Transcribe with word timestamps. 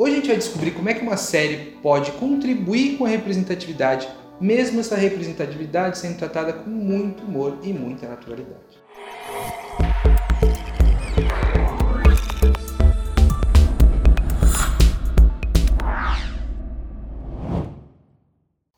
Hoje 0.00 0.12
a 0.12 0.14
gente 0.14 0.28
vai 0.28 0.36
descobrir 0.36 0.70
como 0.70 0.88
é 0.88 0.94
que 0.94 1.02
uma 1.02 1.16
série 1.16 1.72
pode 1.82 2.12
contribuir 2.12 2.96
com 2.96 3.04
a 3.04 3.08
representatividade, 3.08 4.08
mesmo 4.40 4.78
essa 4.78 4.94
representatividade 4.94 5.98
sendo 5.98 6.16
tratada 6.16 6.52
com 6.52 6.70
muito 6.70 7.24
humor 7.24 7.58
e 7.64 7.72
muita 7.72 8.06
naturalidade. 8.06 8.78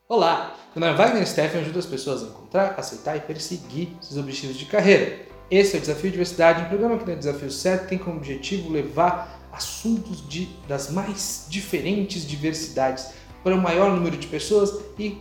Olá, 0.09 0.57
meu 0.75 0.81
nome 0.81 0.95
é 0.95 0.97
Wagner 0.97 1.27
Steffen 1.27 1.61
e 1.61 1.65
ajudo 1.65 1.81
as 1.81 1.85
pessoas 1.85 2.23
a 2.23 2.29
encontrar, 2.29 2.77
aceitar 2.79 3.19
e 3.19 3.21
perseguir 3.21 3.91
seus 4.01 4.19
objetivos 4.19 4.57
de 4.57 4.65
carreira. 4.65 5.19
Esse 5.51 5.77
é 5.77 5.79
o 5.79 5.83
Desafio 5.83 6.11
Diversidade, 6.11 6.63
um 6.63 6.69
programa 6.69 6.97
que 6.97 7.05
no 7.05 7.15
Desafio 7.15 7.51
Certo 7.51 7.89
tem 7.89 7.99
como 7.99 8.17
objetivo 8.17 8.73
levar 8.73 9.40
assuntos 9.53 10.27
de, 10.29 10.49
das 10.69 10.91
mais 10.91 11.47
diferentes 11.49 12.27
diversidades 12.27 13.09
para 13.43 13.55
o 13.55 13.61
maior 13.61 13.95
número 13.95 14.17
de 14.17 14.27
pessoas 14.27 14.81
e, 14.99 15.19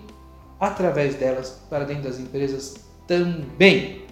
através 0.59 1.16
delas, 1.16 1.62
para 1.70 1.86
dentro 1.86 2.03
das 2.03 2.20
empresas 2.20 2.76
também. 3.08 4.03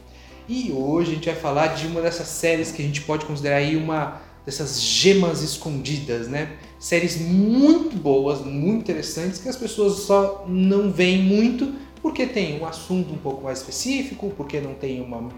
E 0.48 0.72
hoje 0.72 1.12
a 1.12 1.16
gente 1.16 1.26
vai 1.26 1.36
falar 1.36 1.68
de 1.68 1.88
uma 1.88 2.02
dessas 2.02 2.27
séries 2.27 2.72
que 2.72 2.82
a 2.82 2.86
gente 2.86 3.02
pode 3.02 3.26
considerar 3.26 3.58
aí 3.58 3.76
uma 3.76 4.22
dessas 4.46 4.82
gemas 4.82 5.41
escondidas, 5.41 6.30
né? 6.30 6.58
Séries 6.80 7.20
muito 7.20 7.98
boas, 7.98 8.40
muito 8.41 8.80
interessantes, 8.80 9.40
que 9.40 9.49
as 9.49 9.58
pessoas 9.58 9.99
só 10.04 10.46
não 10.48 10.90
veem 10.90 11.22
muito 11.22 11.76
porque 12.02 12.26
tem 12.26 12.62
um 12.62 12.66
assunto 12.66 13.13
um 13.13 13.18
pouco 13.18 13.44
mais 13.44 13.60
específico, 13.60 14.32
porque 14.38 14.62
não 14.62 14.74
tem 14.74 15.02
uma 15.02 15.30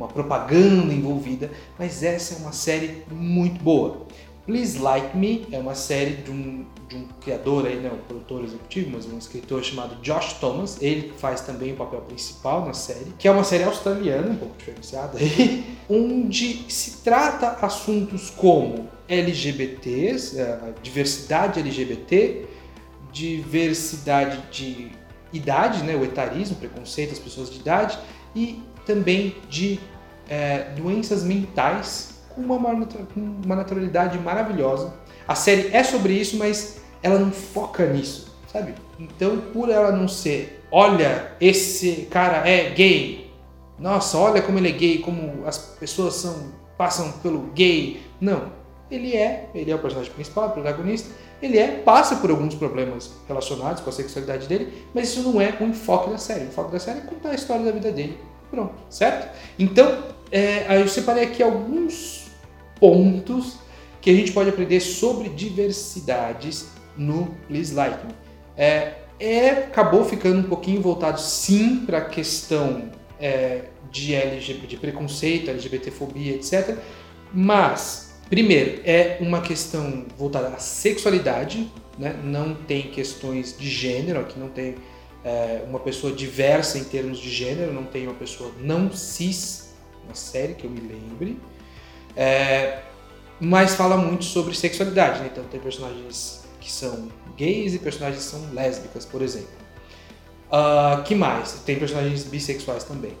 uma 0.00 0.08
propaganda 0.08 0.92
envolvida, 0.92 1.50
mas 1.78 2.02
essa 2.02 2.34
é 2.34 2.36
uma 2.38 2.52
série 2.52 3.02
muito 3.10 3.62
boa. 3.62 4.06
Please 4.50 4.80
Like 4.80 5.16
Me 5.16 5.46
é 5.52 5.58
uma 5.58 5.76
série 5.76 6.16
de 6.16 6.30
um, 6.32 6.66
de 6.88 6.96
um 6.96 7.06
criador 7.20 7.66
aí, 7.66 7.76
né, 7.76 7.88
um 7.88 7.98
produtor 7.98 8.42
executivo, 8.42 8.90
mas 8.94 9.06
um 9.06 9.16
escritor 9.16 9.62
chamado 9.62 9.94
Josh 10.02 10.32
Thomas. 10.40 10.82
Ele 10.82 11.12
faz 11.18 11.42
também 11.42 11.72
o 11.72 11.76
papel 11.76 12.00
principal 12.00 12.66
na 12.66 12.72
série, 12.72 13.14
que 13.16 13.28
é 13.28 13.30
uma 13.30 13.44
série 13.44 13.62
australiana, 13.62 14.28
um 14.28 14.34
pouco 14.34 14.56
diferenciada 14.58 15.18
aí, 15.18 15.64
onde 15.88 16.64
se 16.68 16.96
trata 17.04 17.64
assuntos 17.64 18.28
como 18.30 18.88
LGBTs, 19.08 20.40
é, 20.40 20.58
diversidade 20.82 21.60
LGBT, 21.60 22.44
diversidade 23.12 24.42
de 24.50 24.90
idade, 25.32 25.84
né, 25.84 25.94
o 25.94 26.02
etarismo, 26.02 26.56
preconceito 26.56 27.10
das 27.10 27.20
pessoas 27.20 27.50
de 27.50 27.60
idade 27.60 27.96
e 28.34 28.60
também 28.84 29.36
de 29.48 29.78
é, 30.28 30.72
doenças 30.76 31.22
mentais 31.22 32.09
com 32.34 32.40
uma, 32.40 32.56
uma 32.56 33.56
naturalidade 33.56 34.18
maravilhosa. 34.18 34.94
A 35.26 35.34
série 35.34 35.68
é 35.74 35.82
sobre 35.84 36.12
isso, 36.14 36.36
mas 36.36 36.80
ela 37.02 37.18
não 37.18 37.30
foca 37.30 37.86
nisso, 37.86 38.36
sabe? 38.52 38.74
Então, 38.98 39.38
por 39.52 39.68
ela 39.68 39.92
não 39.92 40.08
ser, 40.08 40.64
olha, 40.70 41.32
esse 41.40 42.08
cara 42.10 42.48
é 42.48 42.70
gay, 42.70 43.30
nossa, 43.78 44.18
olha 44.18 44.42
como 44.42 44.58
ele 44.58 44.68
é 44.68 44.72
gay, 44.72 44.98
como 44.98 45.46
as 45.46 45.56
pessoas 45.56 46.14
são 46.14 46.60
passam 46.76 47.12
pelo 47.12 47.40
gay. 47.54 48.02
Não, 48.20 48.52
ele 48.90 49.14
é, 49.14 49.48
ele 49.54 49.70
é 49.70 49.74
o 49.74 49.78
personagem 49.78 50.12
principal, 50.12 50.48
o 50.48 50.50
protagonista, 50.52 51.10
ele 51.42 51.58
é, 51.58 51.68
passa 51.68 52.16
por 52.16 52.30
alguns 52.30 52.54
problemas 52.54 53.10
relacionados 53.26 53.82
com 53.82 53.88
a 53.90 53.92
sexualidade 53.92 54.46
dele, 54.46 54.86
mas 54.94 55.08
isso 55.08 55.22
não 55.22 55.40
é 55.40 55.54
o 55.60 55.64
enfoque 55.64 56.10
da 56.10 56.18
série. 56.18 56.44
O 56.44 56.48
enfoque 56.48 56.72
da 56.72 56.78
série 56.78 56.98
é 57.00 57.02
contar 57.02 57.30
a 57.30 57.34
história 57.34 57.64
da 57.64 57.70
vida 57.70 57.90
dele. 57.90 58.18
Pronto, 58.50 58.74
certo? 58.90 59.28
Então, 59.58 60.04
é, 60.30 60.80
eu 60.80 60.88
separei 60.88 61.24
aqui 61.24 61.42
alguns 61.42 62.19
pontos 62.80 63.58
que 64.00 64.10
a 64.10 64.14
gente 64.14 64.32
pode 64.32 64.48
aprender 64.48 64.80
sobre 64.80 65.28
diversidades 65.28 66.68
no 66.96 67.36
Me. 67.48 67.60
É, 68.56 68.94
é, 69.18 69.50
acabou 69.50 70.04
ficando 70.04 70.40
um 70.40 70.48
pouquinho 70.48 70.80
voltado 70.80 71.20
sim 71.20 71.84
para 71.84 71.98
a 71.98 72.04
questão 72.04 72.90
é, 73.20 73.64
de 73.90 74.14
LGBT, 74.14 74.66
de 74.66 74.76
preconceito, 74.78 75.50
LGBTfobia, 75.50 76.34
etc. 76.34 76.78
Mas, 77.32 78.18
primeiro, 78.28 78.80
é 78.84 79.18
uma 79.20 79.42
questão 79.42 80.06
voltada 80.16 80.48
à 80.48 80.58
sexualidade, 80.58 81.70
né? 81.98 82.18
não 82.24 82.54
tem 82.54 82.90
questões 82.90 83.56
de 83.56 83.68
gênero, 83.68 84.20
aqui 84.20 84.38
não 84.38 84.48
tem 84.48 84.76
é, 85.22 85.62
uma 85.68 85.78
pessoa 85.78 86.12
diversa 86.12 86.78
em 86.78 86.84
termos 86.84 87.18
de 87.18 87.30
gênero, 87.30 87.72
não 87.72 87.84
tem 87.84 88.06
uma 88.06 88.14
pessoa 88.14 88.50
não 88.58 88.90
cis 88.90 89.74
na 90.08 90.14
série, 90.14 90.54
que 90.54 90.64
eu 90.64 90.70
me 90.70 90.80
lembre. 90.80 91.38
É, 92.16 92.80
mas 93.40 93.74
fala 93.74 93.96
muito 93.96 94.24
sobre 94.24 94.54
sexualidade, 94.54 95.20
né? 95.20 95.30
Então 95.32 95.44
tem 95.44 95.58
personagens 95.60 96.44
que 96.60 96.70
são 96.70 97.08
gays 97.36 97.74
e 97.74 97.78
personagens 97.78 98.24
que 98.24 98.30
são 98.30 98.52
lésbicas, 98.52 99.06
por 99.06 99.22
exemplo. 99.22 99.60
Uh, 100.50 101.02
que 101.04 101.14
mais? 101.14 101.52
Tem 101.64 101.78
personagens 101.78 102.24
bissexuais 102.24 102.84
também. 102.84 103.12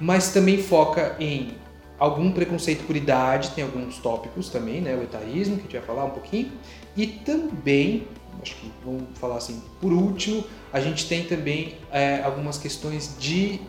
Mas 0.00 0.32
também 0.32 0.62
foca 0.62 1.14
em 1.20 1.54
algum 1.98 2.30
preconceito 2.32 2.84
por 2.86 2.96
idade, 2.96 3.50
tem 3.50 3.64
alguns 3.64 3.98
tópicos 3.98 4.48
também, 4.48 4.80
né? 4.80 4.94
O 4.96 5.02
etarismo, 5.02 5.56
que 5.56 5.60
a 5.60 5.64
gente 5.64 5.76
vai 5.76 5.82
falar 5.82 6.04
um 6.06 6.10
pouquinho. 6.10 6.52
E 6.96 7.06
também, 7.06 8.08
acho 8.42 8.56
que 8.56 8.72
vamos 8.84 9.04
falar 9.14 9.36
assim, 9.36 9.62
por 9.80 9.92
último, 9.92 10.44
a 10.72 10.80
gente 10.80 11.06
tem 11.06 11.24
também 11.24 11.76
é, 11.92 12.20
algumas 12.22 12.58
questões 12.58 13.14
de 13.18 13.60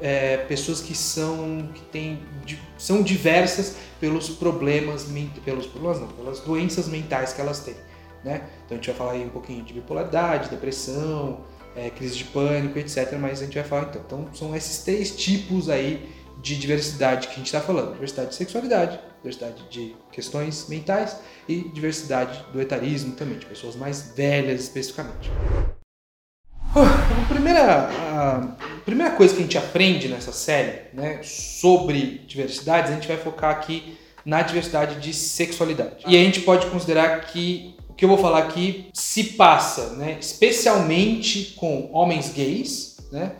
é, 0.00 0.38
pessoas 0.38 0.80
que 0.80 0.94
são 0.94 1.68
que 1.74 1.82
têm, 1.82 2.20
são 2.78 3.02
diversas 3.02 3.76
pelos 4.00 4.28
problemas 4.30 5.06
pelos 5.44 5.66
problemas 5.66 6.00
não, 6.00 6.08
pelas 6.08 6.40
doenças 6.40 6.88
mentais 6.88 7.32
que 7.32 7.40
elas 7.40 7.60
têm, 7.60 7.76
né? 8.24 8.48
Então 8.64 8.76
a 8.76 8.80
gente 8.80 8.86
vai 8.86 8.96
falar 8.96 9.12
aí 9.12 9.24
um 9.24 9.30
pouquinho 9.30 9.62
de 9.62 9.74
bipolaridade, 9.74 10.48
depressão, 10.48 11.44
é, 11.76 11.90
crise 11.90 12.16
de 12.16 12.24
pânico, 12.24 12.78
etc. 12.78 13.16
Mas 13.18 13.40
a 13.40 13.44
gente 13.44 13.54
vai 13.54 13.64
falar 13.64 13.88
então. 13.90 14.22
Então 14.22 14.34
são 14.34 14.56
esses 14.56 14.82
três 14.82 15.14
tipos 15.14 15.68
aí 15.68 16.08
de 16.42 16.56
diversidade 16.56 17.28
que 17.28 17.34
a 17.34 17.36
gente 17.36 17.46
está 17.46 17.60
falando: 17.60 17.92
diversidade 17.92 18.30
de 18.30 18.36
sexualidade, 18.36 18.98
diversidade 19.18 19.62
de 19.68 19.94
questões 20.10 20.66
mentais 20.68 21.18
e 21.48 21.68
diversidade 21.68 22.44
do 22.52 22.60
etarismo 22.60 23.14
também, 23.14 23.38
de 23.38 23.46
pessoas 23.46 23.76
mais 23.76 24.12
velhas 24.16 24.62
especificamente. 24.62 25.30
A 26.72 27.26
primeira, 27.28 27.88
a 27.88 28.80
primeira 28.84 29.12
coisa 29.16 29.34
que 29.34 29.40
a 29.40 29.42
gente 29.42 29.58
aprende 29.58 30.06
nessa 30.06 30.30
série 30.30 30.82
né, 30.92 31.20
sobre 31.24 32.22
diversidades, 32.26 32.92
a 32.92 32.94
gente 32.94 33.08
vai 33.08 33.16
focar 33.16 33.50
aqui 33.50 33.98
na 34.24 34.42
diversidade 34.42 35.00
de 35.00 35.12
sexualidade. 35.12 36.04
E 36.06 36.16
a 36.16 36.20
gente 36.20 36.40
pode 36.40 36.66
considerar 36.66 37.22
que 37.22 37.74
o 37.88 37.94
que 37.94 38.04
eu 38.04 38.08
vou 38.08 38.18
falar 38.18 38.38
aqui 38.38 38.88
se 38.94 39.24
passa 39.32 39.96
né, 39.96 40.16
especialmente 40.20 41.54
com 41.56 41.90
homens 41.92 42.32
gays, 42.32 42.98
né, 43.10 43.32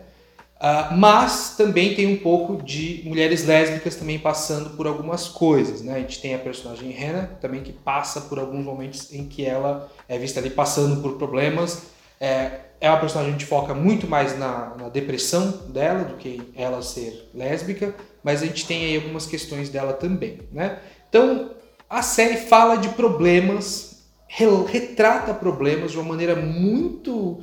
uh, 0.57 0.97
mas 0.97 1.55
também 1.55 1.95
tem 1.95 2.07
um 2.07 2.17
pouco 2.17 2.61
de 2.61 3.01
mulheres 3.05 3.45
lésbicas 3.45 3.95
também 3.95 4.19
passando 4.19 4.71
por 4.71 4.87
algumas 4.87 5.29
coisas. 5.29 5.81
Né? 5.81 5.95
A 5.95 5.99
gente 5.99 6.19
tem 6.19 6.35
a 6.35 6.39
personagem 6.39 6.91
Hannah 6.91 7.27
também 7.39 7.61
que 7.61 7.71
passa 7.71 8.19
por 8.19 8.37
alguns 8.39 8.65
momentos 8.65 9.13
em 9.13 9.25
que 9.25 9.45
ela 9.45 9.89
é 10.09 10.17
vista 10.17 10.41
ali 10.41 10.49
passando 10.49 11.01
por 11.01 11.17
problemas. 11.17 12.00
É, 12.21 12.59
é 12.79 12.87
uma 12.87 12.99
personagem 12.99 13.31
que 13.31 13.37
a 13.37 13.39
gente 13.39 13.49
foca 13.49 13.73
muito 13.73 14.05
mais 14.05 14.37
na, 14.37 14.75
na, 14.77 14.89
depressão 14.89 15.51
dela 15.69 16.03
do 16.03 16.17
que 16.17 16.39
ela 16.55 16.83
ser 16.83 17.29
lésbica, 17.33 17.95
mas 18.23 18.43
a 18.43 18.45
gente 18.45 18.67
tem 18.67 18.85
aí 18.85 18.95
algumas 18.95 19.25
questões 19.25 19.69
dela 19.69 19.91
também, 19.91 20.39
né? 20.51 20.77
Então, 21.09 21.49
a 21.89 22.03
série 22.03 22.37
fala 22.37 22.75
de 22.75 22.89
problemas, 22.89 24.03
retrata 24.27 25.33
problemas 25.33 25.91
de 25.91 25.97
uma 25.97 26.09
maneira 26.09 26.35
muito 26.35 27.41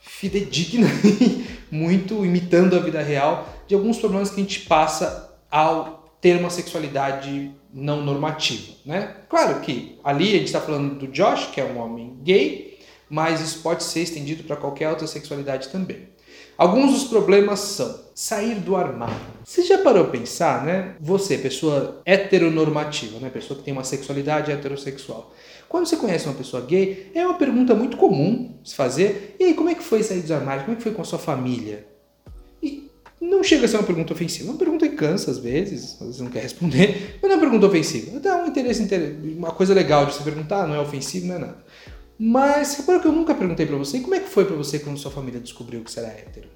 fidedigna, 0.00 0.88
muito 1.70 2.24
imitando 2.24 2.76
a 2.76 2.80
vida 2.80 3.02
real, 3.02 3.46
de 3.66 3.74
alguns 3.74 3.98
problemas 3.98 4.30
que 4.30 4.40
a 4.40 4.42
gente 4.42 4.60
passa 4.60 5.38
ao 5.50 6.16
ter 6.20 6.38
uma 6.38 6.50
sexualidade 6.50 7.52
não 7.72 8.02
normativa, 8.02 8.72
né? 8.84 9.16
Claro 9.28 9.60
que 9.60 9.98
ali 10.02 10.28
a 10.28 10.38
gente 10.38 10.46
está 10.46 10.60
falando 10.60 10.94
do 10.94 11.06
Josh, 11.08 11.50
que 11.52 11.60
é 11.60 11.64
um 11.64 11.78
homem 11.78 12.18
gay, 12.22 12.67
mas 13.08 13.40
isso 13.40 13.60
pode 13.60 13.82
ser 13.84 14.00
estendido 14.00 14.44
para 14.44 14.56
qualquer 14.56 14.88
outra 14.88 15.06
sexualidade 15.06 15.68
também. 15.68 16.08
Alguns 16.58 16.92
dos 16.92 17.04
problemas 17.04 17.60
são 17.60 18.00
sair 18.12 18.56
do 18.56 18.74
armário. 18.74 19.14
Você 19.44 19.62
já 19.62 19.78
parou 19.78 20.02
a 20.02 20.08
pensar, 20.08 20.64
né? 20.64 20.96
Você, 20.98 21.38
pessoa 21.38 22.02
heteronormativa, 22.04 23.20
né? 23.20 23.30
Pessoa 23.30 23.56
que 23.56 23.64
tem 23.64 23.72
uma 23.72 23.84
sexualidade 23.84 24.50
heterossexual. 24.50 25.32
Quando 25.68 25.86
você 25.86 25.96
conhece 25.96 26.26
uma 26.26 26.34
pessoa 26.34 26.60
gay, 26.64 27.12
é 27.14 27.24
uma 27.24 27.38
pergunta 27.38 27.76
muito 27.76 27.96
comum 27.96 28.56
se 28.64 28.74
fazer. 28.74 29.36
E 29.38 29.44
aí, 29.44 29.54
como 29.54 29.68
é 29.68 29.74
que 29.76 29.84
foi 29.84 30.02
sair 30.02 30.20
dos 30.20 30.32
armários? 30.32 30.64
Como 30.64 30.74
é 30.74 30.76
que 30.76 30.82
foi 30.82 30.92
com 30.92 31.02
a 31.02 31.04
sua 31.04 31.18
família? 31.20 31.86
E 32.60 32.90
não 33.20 33.44
chega 33.44 33.66
a 33.66 33.68
ser 33.68 33.76
uma 33.76 33.86
pergunta 33.86 34.12
ofensiva. 34.12 34.48
É 34.48 34.50
uma 34.50 34.58
pergunta 34.58 34.88
que 34.88 34.96
cansa 34.96 35.30
às 35.30 35.38
vezes, 35.38 35.94
às 36.00 36.06
vezes 36.06 36.20
não 36.20 36.30
quer 36.30 36.42
responder, 36.42 37.18
mas 37.22 37.30
não 37.30 37.30
é 37.30 37.34
uma 37.34 37.40
pergunta 37.40 37.66
ofensiva. 37.66 38.18
Dá 38.18 38.36
um 38.42 38.48
interesse, 38.48 38.82
uma 39.36 39.52
coisa 39.52 39.72
legal 39.72 40.06
de 40.06 40.14
se 40.14 40.22
perguntar, 40.24 40.66
não 40.66 40.74
é 40.74 40.80
ofensivo, 40.80 41.26
não 41.26 41.36
é 41.36 41.38
nada. 41.38 41.58
Mas 42.18 42.74
repara 42.74 42.98
que 42.98 43.06
eu 43.06 43.12
nunca 43.12 43.34
perguntei 43.34 43.64
para 43.64 43.76
você, 43.76 44.00
como 44.00 44.14
é 44.14 44.20
que 44.20 44.28
foi 44.28 44.44
para 44.44 44.56
você 44.56 44.80
quando 44.80 44.98
sua 44.98 45.10
família 45.10 45.38
descobriu 45.38 45.84
que 45.84 45.90
você 45.90 46.00
era 46.00 46.08
hétero? 46.08 46.48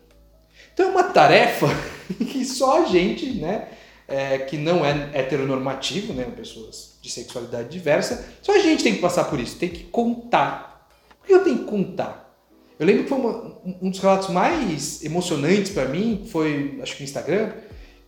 Então 0.75 0.87
é 0.87 0.91
uma 0.91 1.05
tarefa 1.05 1.69
que 2.19 2.45
só 2.45 2.83
a 2.83 2.87
gente, 2.87 3.35
né, 3.35 3.69
é, 4.09 4.39
que 4.39 4.57
não 4.59 4.85
é 4.85 5.11
heteronormativo, 5.15 6.13
né? 6.13 6.25
Pessoas 6.37 6.99
de 7.01 7.11
sexualidade 7.11 7.69
diversa. 7.69 8.29
Só 8.43 8.55
a 8.55 8.59
gente 8.59 8.83
tem 8.83 8.95
que 8.95 9.01
passar 9.01 9.25
por 9.25 9.39
isso, 9.39 9.57
tem 9.57 9.69
que 9.69 9.85
contar. 9.85 10.89
Por 11.21 11.27
que 11.27 11.35
eu 11.35 11.45
tenho 11.45 11.59
que 11.61 11.65
contar? 11.65 12.37
Eu 12.79 12.87
lembro 12.87 13.05
que 13.05 13.09
foi 13.09 13.19
uma, 13.19 13.57
um 13.81 13.91
dos 13.91 14.01
relatos 14.01 14.29
mais 14.31 15.05
emocionantes 15.05 15.71
para 15.71 15.87
mim, 15.87 16.27
foi, 16.31 16.79
acho 16.83 16.95
que 16.95 17.03
no 17.03 17.05
Instagram, 17.05 17.53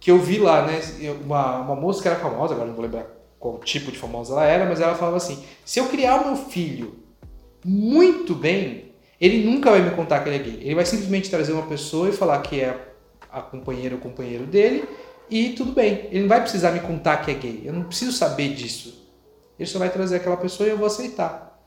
que 0.00 0.10
eu 0.10 0.18
vi 0.18 0.38
lá, 0.38 0.66
né? 0.66 0.80
Uma, 1.24 1.60
uma 1.60 1.76
moça 1.76 2.02
que 2.02 2.08
era 2.08 2.18
famosa, 2.18 2.54
agora 2.54 2.68
não 2.68 2.74
vou 2.74 2.84
lembrar 2.84 3.06
qual 3.38 3.58
tipo 3.58 3.92
de 3.92 3.98
famosa 3.98 4.32
ela 4.32 4.44
era, 4.44 4.66
mas 4.66 4.80
ela 4.80 4.94
falava 4.94 5.16
assim: 5.16 5.42
se 5.64 5.78
eu 5.78 5.86
criar 5.88 6.22
o 6.22 6.26
meu 6.26 6.36
filho 6.36 7.03
muito 7.64 8.34
bem, 8.34 8.92
ele 9.20 9.44
nunca 9.44 9.70
vai 9.70 9.80
me 9.80 9.90
contar 9.92 10.20
que 10.20 10.28
ele 10.28 10.36
é 10.36 10.38
gay. 10.38 10.58
Ele 10.60 10.74
vai 10.74 10.84
simplesmente 10.84 11.30
trazer 11.30 11.52
uma 11.52 11.66
pessoa 11.66 12.08
e 12.08 12.12
falar 12.12 12.40
que 12.42 12.60
é 12.60 12.94
a 13.30 13.40
companheira 13.40 13.94
ou 13.94 14.00
companheiro 14.00 14.44
dele 14.44 14.84
e 15.30 15.50
tudo 15.50 15.72
bem. 15.72 16.08
Ele 16.10 16.20
não 16.20 16.28
vai 16.28 16.40
precisar 16.40 16.72
me 16.72 16.80
contar 16.80 17.18
que 17.18 17.30
é 17.30 17.34
gay. 17.34 17.62
Eu 17.64 17.72
não 17.72 17.84
preciso 17.84 18.12
saber 18.12 18.54
disso. 18.54 19.08
Ele 19.58 19.68
só 19.68 19.78
vai 19.78 19.90
trazer 19.90 20.16
aquela 20.16 20.36
pessoa 20.36 20.68
e 20.68 20.72
eu 20.72 20.76
vou 20.76 20.86
aceitar. 20.86 21.58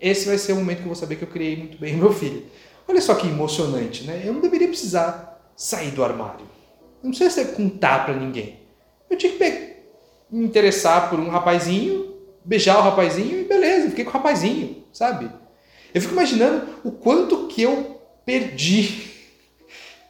Esse 0.00 0.26
vai 0.26 0.38
ser 0.38 0.52
o 0.52 0.56
momento 0.56 0.78
que 0.78 0.82
eu 0.82 0.88
vou 0.88 0.96
saber 0.96 1.16
que 1.16 1.24
eu 1.24 1.28
criei 1.28 1.56
muito 1.56 1.78
bem 1.78 1.96
meu 1.96 2.12
filho. 2.12 2.44
Olha 2.88 3.00
só 3.00 3.14
que 3.14 3.26
emocionante, 3.26 4.04
né? 4.04 4.22
Eu 4.24 4.32
não 4.32 4.40
deveria 4.40 4.68
precisar 4.68 5.40
sair 5.56 5.90
do 5.92 6.04
armário. 6.04 6.46
Eu 7.02 7.10
não 7.10 7.10
precisa 7.10 7.44
contar 7.52 8.04
para 8.04 8.14
ninguém. 8.14 8.60
Eu 9.08 9.16
tinha 9.16 9.32
que 9.32 9.38
me 10.30 10.44
interessar 10.44 11.08
por 11.08 11.18
um 11.20 11.28
rapazinho, 11.28 12.16
beijar 12.44 12.78
o 12.78 12.82
rapazinho 12.82 13.40
e 13.40 13.44
beleza, 13.44 13.90
fiquei 13.90 14.04
com 14.04 14.10
o 14.10 14.14
rapazinho, 14.14 14.81
sabe? 14.92 15.30
Eu 15.94 16.00
fico 16.00 16.14
imaginando 16.14 16.66
o 16.84 16.90
quanto 16.90 17.46
que 17.48 17.62
eu 17.62 18.00
perdi 18.24 19.10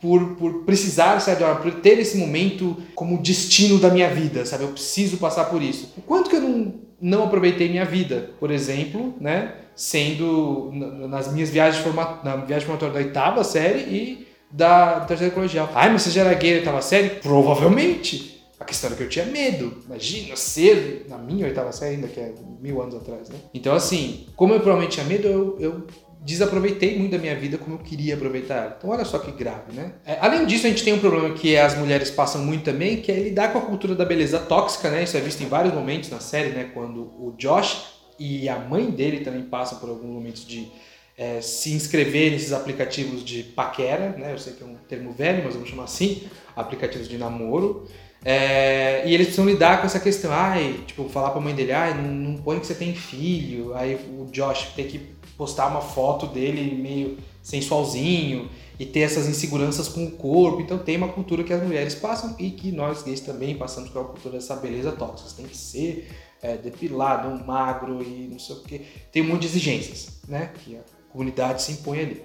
por, 0.00 0.34
por 0.34 0.64
precisar, 0.64 1.20
sabe, 1.20 1.44
por 1.62 1.74
ter 1.80 1.98
esse 2.00 2.16
momento 2.16 2.76
como 2.94 3.22
destino 3.22 3.78
da 3.78 3.88
minha 3.88 4.08
vida, 4.08 4.44
sabe? 4.44 4.64
Eu 4.64 4.70
preciso 4.70 5.16
passar 5.16 5.44
por 5.44 5.62
isso. 5.62 5.94
O 5.96 6.02
quanto 6.02 6.28
que 6.28 6.36
eu 6.36 6.40
não, 6.40 6.74
não 7.00 7.24
aproveitei 7.24 7.68
minha 7.68 7.84
vida, 7.84 8.30
por 8.40 8.50
exemplo, 8.50 9.14
né? 9.20 9.54
Sendo 9.74 10.70
nas 11.08 11.32
minhas 11.32 11.48
viagens 11.48 11.76
de 11.76 11.82
formato, 11.82 12.24
na 12.24 12.36
viagem 12.36 12.66
formatória 12.66 12.94
da 12.94 13.00
oitava 13.00 13.42
série 13.44 13.80
e 13.80 14.28
da 14.50 15.00
terceira 15.00 15.32
colegial. 15.32 15.70
Ai, 15.74 15.90
mas 15.90 16.02
você 16.02 16.10
já 16.10 16.22
era 16.22 16.34
gay 16.34 16.50
na 16.50 16.58
oitava 16.58 16.82
série? 16.82 17.08
Provavelmente. 17.08 18.41
A 18.62 18.64
questão 18.64 18.88
era 18.88 18.96
que 18.96 19.02
eu 19.02 19.08
tinha 19.08 19.26
medo. 19.26 19.82
Imagina 19.84 20.36
ser 20.36 21.06
na 21.08 21.18
minha 21.18 21.46
oitava 21.46 21.72
série 21.72 21.96
ainda, 21.96 22.06
que 22.06 22.20
é 22.20 22.32
mil 22.60 22.80
anos 22.80 22.94
atrás, 22.94 23.28
né? 23.28 23.36
Então, 23.52 23.74
assim, 23.74 24.28
como 24.36 24.54
eu 24.54 24.60
provavelmente 24.60 24.92
tinha 24.92 25.04
medo, 25.04 25.26
eu, 25.26 25.56
eu 25.58 25.86
desaproveitei 26.20 26.96
muito 26.96 27.10
da 27.10 27.18
minha 27.18 27.34
vida 27.34 27.58
como 27.58 27.74
eu 27.74 27.80
queria 27.80 28.14
aproveitar. 28.14 28.76
Então, 28.78 28.90
olha 28.90 29.04
só 29.04 29.18
que 29.18 29.32
grave, 29.32 29.72
né? 29.72 29.94
É, 30.06 30.16
além 30.20 30.46
disso, 30.46 30.64
a 30.68 30.70
gente 30.70 30.84
tem 30.84 30.92
um 30.92 31.00
problema 31.00 31.34
que 31.34 31.56
as 31.56 31.76
mulheres 31.76 32.08
passam 32.08 32.40
muito 32.40 32.62
também, 32.62 33.02
que 33.02 33.10
é 33.10 33.16
lidar 33.16 33.52
com 33.52 33.58
a 33.58 33.62
cultura 33.62 33.96
da 33.96 34.04
beleza 34.04 34.38
tóxica, 34.38 34.88
né? 34.92 35.02
Isso 35.02 35.16
é 35.16 35.20
visto 35.20 35.42
em 35.42 35.48
vários 35.48 35.74
momentos 35.74 36.08
na 36.08 36.20
série, 36.20 36.50
né? 36.50 36.70
Quando 36.72 37.00
o 37.00 37.34
Josh 37.36 37.82
e 38.16 38.48
a 38.48 38.60
mãe 38.60 38.92
dele 38.92 39.24
também 39.24 39.42
passam 39.42 39.80
por 39.80 39.88
alguns 39.88 40.08
momentos 40.08 40.46
de 40.46 40.70
é, 41.18 41.40
se 41.40 41.72
inscrever 41.72 42.30
nesses 42.30 42.52
aplicativos 42.52 43.24
de 43.24 43.42
paquera, 43.42 44.10
né? 44.10 44.32
Eu 44.32 44.38
sei 44.38 44.52
que 44.52 44.62
é 44.62 44.66
um 44.66 44.76
termo 44.88 45.10
velho, 45.10 45.42
mas 45.42 45.54
vamos 45.54 45.68
chamar 45.68 45.84
assim, 45.84 46.22
aplicativos 46.54 47.08
de 47.08 47.18
namoro. 47.18 47.88
É, 48.24 49.02
e 49.06 49.14
eles 49.14 49.26
precisam 49.26 49.46
lidar 49.46 49.80
com 49.80 49.86
essa 49.86 49.98
questão, 49.98 50.30
ai, 50.32 50.80
tipo, 50.86 51.08
falar 51.08 51.30
pra 51.30 51.40
mãe 51.40 51.54
dele, 51.54 51.72
ai, 51.72 51.94
não, 51.94 52.08
não 52.08 52.36
põe 52.36 52.60
que 52.60 52.66
você 52.66 52.74
tem 52.74 52.94
filho, 52.94 53.74
aí 53.74 53.94
o 53.94 54.28
Josh 54.30 54.68
tem 54.76 54.86
que 54.86 55.00
postar 55.36 55.66
uma 55.66 55.80
foto 55.80 56.26
dele 56.26 56.74
meio 56.74 57.18
sensualzinho 57.42 58.48
e 58.78 58.86
ter 58.86 59.00
essas 59.00 59.26
inseguranças 59.28 59.88
com 59.88 60.04
o 60.04 60.10
corpo. 60.12 60.60
Então 60.60 60.78
tem 60.78 60.96
uma 60.96 61.08
cultura 61.08 61.42
que 61.42 61.52
as 61.52 61.62
mulheres 61.62 61.94
passam 61.94 62.36
e 62.38 62.50
que 62.50 62.70
nós 62.70 63.02
gays 63.02 63.20
também 63.20 63.56
passamos 63.56 63.90
por 63.90 64.00
uma 64.00 64.08
cultura 64.08 64.36
dessa 64.36 64.54
beleza 64.54 64.92
tóxica. 64.92 65.28
Você 65.28 65.36
tem 65.36 65.46
que 65.46 65.56
ser 65.56 66.08
é, 66.40 66.56
depilado, 66.56 67.44
magro 67.44 68.02
e 68.02 68.28
não 68.30 68.38
sei 68.38 68.56
o 68.56 68.60
que. 68.60 68.80
Tem 69.10 69.22
um 69.22 69.28
monte 69.28 69.42
de 69.42 69.48
exigências, 69.48 70.20
né? 70.28 70.50
Que 70.64 70.76
a 70.76 70.82
comunidade 71.10 71.62
se 71.62 71.72
impõe 71.72 72.00
ali. 72.00 72.22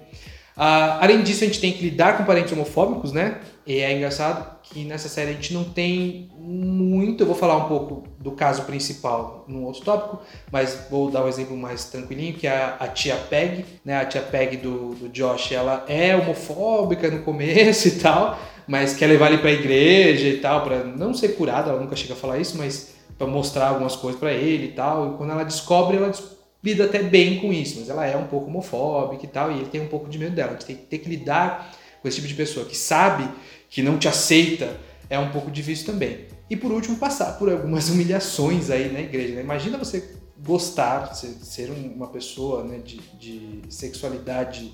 Uh, 0.58 0.98
além 1.00 1.22
disso, 1.22 1.44
a 1.44 1.46
gente 1.46 1.60
tem 1.60 1.72
que 1.72 1.84
lidar 1.84 2.16
com 2.16 2.24
parentes 2.24 2.52
homofóbicos, 2.52 3.12
né? 3.12 3.38
E 3.64 3.78
é 3.78 3.92
engraçado 3.92 4.58
que 4.64 4.84
nessa 4.84 5.08
série 5.08 5.30
a 5.30 5.32
gente 5.34 5.54
não 5.54 5.62
tem 5.62 6.28
muito. 6.36 7.22
Eu 7.22 7.28
vou 7.28 7.36
falar 7.36 7.56
um 7.58 7.68
pouco 7.68 8.08
do 8.18 8.32
caso 8.32 8.62
principal 8.62 9.44
num 9.46 9.62
outro 9.62 9.82
tópico, 9.82 10.20
mas 10.50 10.86
vou 10.90 11.12
dar 11.12 11.24
um 11.24 11.28
exemplo 11.28 11.56
mais 11.56 11.84
tranquilinho, 11.84 12.34
que 12.34 12.48
é 12.48 12.50
a, 12.50 12.76
a 12.80 12.88
tia 12.88 13.14
Peg, 13.14 13.64
né? 13.84 14.00
A 14.00 14.04
tia 14.04 14.20
Peg 14.20 14.56
do, 14.56 14.96
do 14.96 15.08
Josh, 15.10 15.52
ela 15.52 15.84
é 15.86 16.16
homofóbica 16.16 17.08
no 17.08 17.22
começo 17.22 17.86
e 17.86 17.92
tal, 17.92 18.36
mas 18.66 18.94
quer 18.94 19.06
levar 19.06 19.28
ele 19.28 19.38
pra 19.38 19.52
igreja 19.52 20.26
e 20.26 20.38
tal, 20.38 20.64
para 20.64 20.82
não 20.82 21.14
ser 21.14 21.36
curada, 21.36 21.70
ela 21.70 21.80
nunca 21.80 21.94
chega 21.94 22.14
a 22.14 22.16
falar 22.16 22.38
isso, 22.38 22.58
mas 22.58 22.94
para 23.16 23.28
mostrar 23.28 23.68
algumas 23.68 23.94
coisas 23.94 24.18
para 24.18 24.32
ele 24.32 24.66
e 24.66 24.72
tal. 24.72 25.12
E 25.12 25.16
quando 25.16 25.30
ela 25.30 25.44
descobre, 25.44 25.98
ela 25.98 26.08
descobre 26.08 26.37
lida 26.62 26.84
até 26.84 27.02
bem 27.02 27.38
com 27.38 27.52
isso, 27.52 27.78
mas 27.80 27.88
ela 27.88 28.06
é 28.06 28.16
um 28.16 28.26
pouco 28.26 28.46
homofóbica 28.46 29.24
e 29.24 29.28
tal, 29.28 29.50
e 29.52 29.56
ele 29.56 29.66
tem 29.66 29.80
um 29.80 29.88
pouco 29.88 30.08
de 30.08 30.18
medo 30.18 30.34
dela. 30.34 30.56
A 30.56 30.60
gente 30.60 30.74
tem 30.82 30.98
que 30.98 31.08
lidar 31.08 31.74
com 32.00 32.08
esse 32.08 32.16
tipo 32.16 32.28
de 32.28 32.34
pessoa 32.34 32.66
que 32.66 32.76
sabe 32.76 33.28
que 33.70 33.82
não 33.82 33.98
te 33.98 34.08
aceita, 34.08 34.76
é 35.10 35.18
um 35.18 35.30
pouco 35.30 35.50
difícil 35.50 35.86
também. 35.86 36.26
E 36.50 36.56
por 36.56 36.72
último, 36.72 36.96
passar 36.96 37.38
por 37.38 37.50
algumas 37.50 37.88
humilhações 37.90 38.70
aí 38.70 38.92
na 38.92 39.00
igreja. 39.00 39.34
Né? 39.34 39.42
Imagina 39.42 39.78
você 39.78 40.16
gostar, 40.38 41.14
ser 41.14 41.70
uma 41.70 42.08
pessoa 42.08 42.64
né, 42.64 42.78
de, 42.78 42.98
de 43.18 43.60
sexualidade 43.68 44.72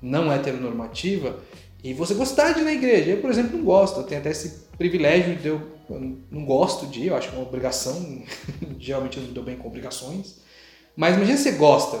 não 0.00 0.30
heteronormativa 0.30 1.40
e 1.82 1.94
você 1.94 2.14
gostar 2.14 2.52
de 2.52 2.60
ir 2.60 2.64
na 2.64 2.72
igreja. 2.72 3.10
Eu, 3.12 3.20
por 3.20 3.30
exemplo, 3.30 3.56
não 3.56 3.64
gosto, 3.64 4.00
eu 4.00 4.04
tenho 4.04 4.20
até 4.20 4.30
esse 4.30 4.68
privilégio 4.76 5.36
de 5.36 5.48
eu, 5.48 5.60
eu 5.88 6.18
não 6.30 6.44
gosto 6.44 6.86
de 6.86 7.00
ir, 7.00 7.06
eu 7.06 7.16
acho 7.16 7.30
uma 7.32 7.42
obrigação, 7.42 8.22
geralmente 8.78 9.16
eu 9.16 9.24
não 9.24 9.32
dou 9.32 9.44
bem 9.44 9.56
com 9.56 9.66
obrigações. 9.66 10.36
Mas 10.98 11.14
imagina 11.14 11.38
se 11.38 11.44
você 11.44 11.52
gosta. 11.52 12.00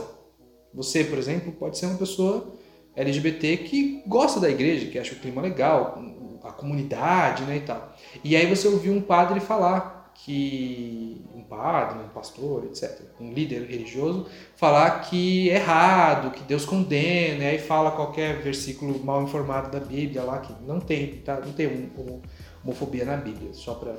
Você, 0.74 1.04
por 1.04 1.18
exemplo, 1.18 1.52
pode 1.52 1.78
ser 1.78 1.86
uma 1.86 1.96
pessoa 1.96 2.52
LGBT 2.96 3.58
que 3.58 4.02
gosta 4.04 4.40
da 4.40 4.50
igreja, 4.50 4.90
que 4.90 4.98
acha 4.98 5.14
o 5.14 5.18
clima 5.20 5.40
legal, 5.40 6.02
a 6.42 6.50
comunidade, 6.50 7.44
né, 7.44 7.58
e 7.58 7.60
tal. 7.60 7.96
E 8.24 8.34
aí 8.34 8.52
você 8.52 8.66
ouviu 8.66 8.92
um 8.92 9.00
padre 9.00 9.38
falar 9.38 10.12
que 10.14 11.24
um 11.32 11.44
padre, 11.44 12.00
um 12.00 12.08
pastor, 12.08 12.64
etc, 12.64 13.00
um 13.20 13.32
líder 13.32 13.68
religioso 13.70 14.26
falar 14.56 15.02
que 15.02 15.48
é 15.48 15.54
errado, 15.54 16.32
que 16.32 16.42
Deus 16.42 16.64
condena, 16.64 17.44
e 17.44 17.46
aí 17.46 17.58
fala 17.60 17.92
qualquer 17.92 18.42
versículo 18.42 18.98
mal 19.04 19.22
informado 19.22 19.70
da 19.70 19.78
Bíblia 19.78 20.24
lá 20.24 20.40
que 20.40 20.52
não 20.66 20.80
tem, 20.80 21.18
tá? 21.18 21.38
Não 21.38 21.52
tem 21.52 21.92
homofobia 22.64 23.04
na 23.04 23.16
Bíblia, 23.16 23.54
só 23.54 23.74
para 23.74 23.94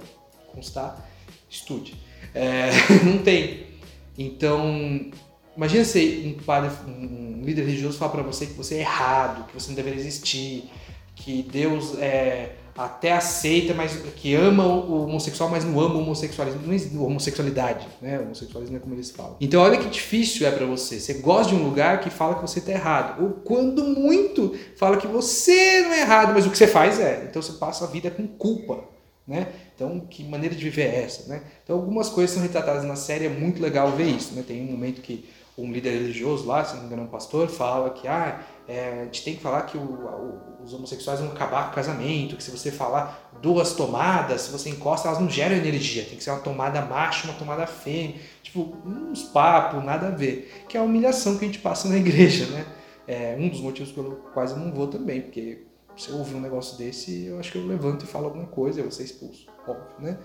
constar, 0.53 1.09
estude. 1.49 1.95
É, 2.35 2.69
não 3.05 3.19
tem. 3.19 3.78
Então, 4.21 5.09
imagina 5.55 5.85
se 5.85 6.35
um 6.37 6.43
padre, 6.43 6.69
um 6.85 7.41
líder 7.41 7.61
religioso 7.61 7.97
falar 7.97 8.11
para 8.11 8.21
você 8.21 8.45
que 8.45 8.53
você 8.53 8.75
é 8.75 8.79
errado, 8.79 9.47
que 9.47 9.53
você 9.53 9.69
não 9.69 9.75
deveria 9.75 9.97
existir, 9.97 10.69
que 11.15 11.41
Deus 11.41 11.97
é, 11.99 12.57
até 12.77 13.13
aceita, 13.13 13.73
mas 13.73 13.93
que 14.15 14.35
ama 14.35 14.65
o 14.65 15.05
homossexual, 15.05 15.49
mas 15.49 15.63
não 15.63 15.79
ama 15.79 15.95
o 15.95 15.99
homossexualismo, 15.99 16.61
não 16.93 17.05
homossexualidade, 17.05 17.87
né? 18.01 18.19
O 18.19 18.23
homossexualismo 18.23 18.75
é 18.75 18.79
como 18.79 18.93
eles 18.93 19.09
falam. 19.09 19.37
Então 19.39 19.61
olha 19.61 19.77
que 19.77 19.87
difícil 19.87 20.45
é 20.45 20.51
para 20.51 20.65
você. 20.65 20.99
Você 20.99 21.15
gosta 21.15 21.53
de 21.53 21.59
um 21.59 21.63
lugar 21.63 22.01
que 22.01 22.09
fala 22.09 22.35
que 22.35 22.41
você 22.41 22.59
tá 22.59 22.73
errado, 22.73 23.23
ou 23.23 23.31
quando 23.31 23.83
muito 23.83 24.53
fala 24.75 24.97
que 24.97 25.07
você 25.07 25.81
não 25.81 25.93
é 25.93 26.01
errado, 26.01 26.33
mas 26.33 26.45
o 26.45 26.49
que 26.49 26.57
você 26.57 26.67
faz 26.67 26.99
é. 26.99 27.25
Então 27.29 27.41
você 27.41 27.53
passa 27.53 27.85
a 27.85 27.87
vida 27.87 28.11
com 28.11 28.27
culpa, 28.27 28.83
né? 29.29 29.47
Então, 29.75 29.99
que 29.99 30.23
maneira 30.23 30.55
de 30.55 30.63
viver 30.63 30.87
é 30.87 31.03
essa, 31.03 31.29
né? 31.29 31.43
Então, 31.63 31.75
algumas 31.75 32.09
coisas 32.09 32.31
são 32.31 32.41
retratadas 32.41 32.83
na 32.83 32.95
série, 32.95 33.27
é 33.27 33.29
muito 33.29 33.61
legal 33.61 33.91
ver 33.91 34.07
isso, 34.07 34.33
né? 34.33 34.43
Tem 34.45 34.59
um 34.61 34.71
momento 34.71 35.01
que 35.01 35.29
um 35.55 35.71
líder 35.71 35.91
religioso 35.91 36.47
lá, 36.47 36.63
se 36.63 36.73
não 36.73 36.81
me 36.81 36.87
engano, 36.87 37.03
um 37.03 37.07
pastor, 37.07 37.47
fala 37.47 37.91
que 37.91 38.07
ah, 38.07 38.41
é, 38.67 39.01
a 39.01 39.05
gente 39.05 39.23
tem 39.23 39.35
que 39.35 39.41
falar 39.41 39.63
que 39.63 39.77
o, 39.77 39.81
o, 39.81 40.63
os 40.63 40.73
homossexuais 40.73 41.19
vão 41.19 41.29
acabar 41.29 41.65
com 41.65 41.71
o 41.71 41.75
casamento, 41.75 42.35
que 42.35 42.43
se 42.43 42.49
você 42.49 42.71
falar 42.71 43.29
duas 43.41 43.73
tomadas, 43.73 44.41
se 44.41 44.51
você 44.51 44.69
encosta, 44.69 45.07
elas 45.07 45.19
não 45.19 45.29
geram 45.29 45.55
energia, 45.55 46.05
tem 46.05 46.17
que 46.17 46.23
ser 46.23 46.31
uma 46.31 46.39
tomada 46.39 46.81
macho, 46.81 47.27
uma 47.27 47.37
tomada 47.37 47.67
fêmea, 47.67 48.15
tipo, 48.41 48.75
uns 48.83 49.23
papos, 49.23 49.83
nada 49.83 50.07
a 50.07 50.11
ver, 50.11 50.65
que 50.67 50.75
é 50.75 50.79
a 50.79 50.83
humilhação 50.83 51.37
que 51.37 51.45
a 51.45 51.47
gente 51.47 51.59
passa 51.59 51.87
na 51.87 51.97
igreja, 51.97 52.45
né? 52.47 52.65
É 53.07 53.35
um 53.39 53.49
dos 53.49 53.61
motivos 53.61 53.91
pelo 53.91 54.15
quais 54.33 54.51
eu 54.51 54.57
não 54.57 54.71
vou 54.71 54.87
também, 54.87 55.21
porque 55.21 55.68
se 55.99 56.09
eu 56.09 56.17
ouvir 56.17 56.35
um 56.35 56.41
negócio 56.41 56.77
desse, 56.77 57.25
eu 57.25 57.39
acho 57.39 57.51
que 57.51 57.57
eu 57.57 57.67
levanto 57.67 58.05
e 58.05 58.07
falo 58.07 58.25
alguma 58.25 58.47
coisa, 58.47 58.79
eu 58.79 58.83
vou 58.83 58.91
ser 58.91 59.03
expulso, 59.03 59.47
óbvio, 59.67 59.85
né? 59.99 60.17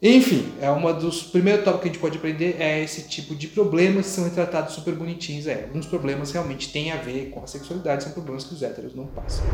Enfim, 0.00 0.52
é 0.60 0.70
uma 0.70 0.92
dos 0.92 1.22
primeiros 1.22 1.64
tópicos 1.64 1.82
que 1.82 1.88
a 1.88 1.92
gente 1.92 2.00
pode 2.00 2.18
aprender 2.18 2.56
é 2.60 2.82
esse 2.82 3.08
tipo 3.08 3.34
de 3.34 3.48
problemas 3.48 4.06
que 4.06 4.12
são 4.12 4.24
retratados 4.24 4.74
super 4.74 4.94
bonitinhos. 4.94 5.46
É, 5.46 5.64
alguns 5.64 5.86
problemas 5.86 6.30
realmente 6.30 6.70
têm 6.70 6.92
a 6.92 6.96
ver 6.96 7.30
com 7.30 7.42
a 7.42 7.46
sexualidade, 7.46 8.04
são 8.04 8.12
problemas 8.12 8.44
que 8.44 8.52
os 8.52 8.62
héteros 8.62 8.94
não 8.94 9.06
passam. 9.06 9.46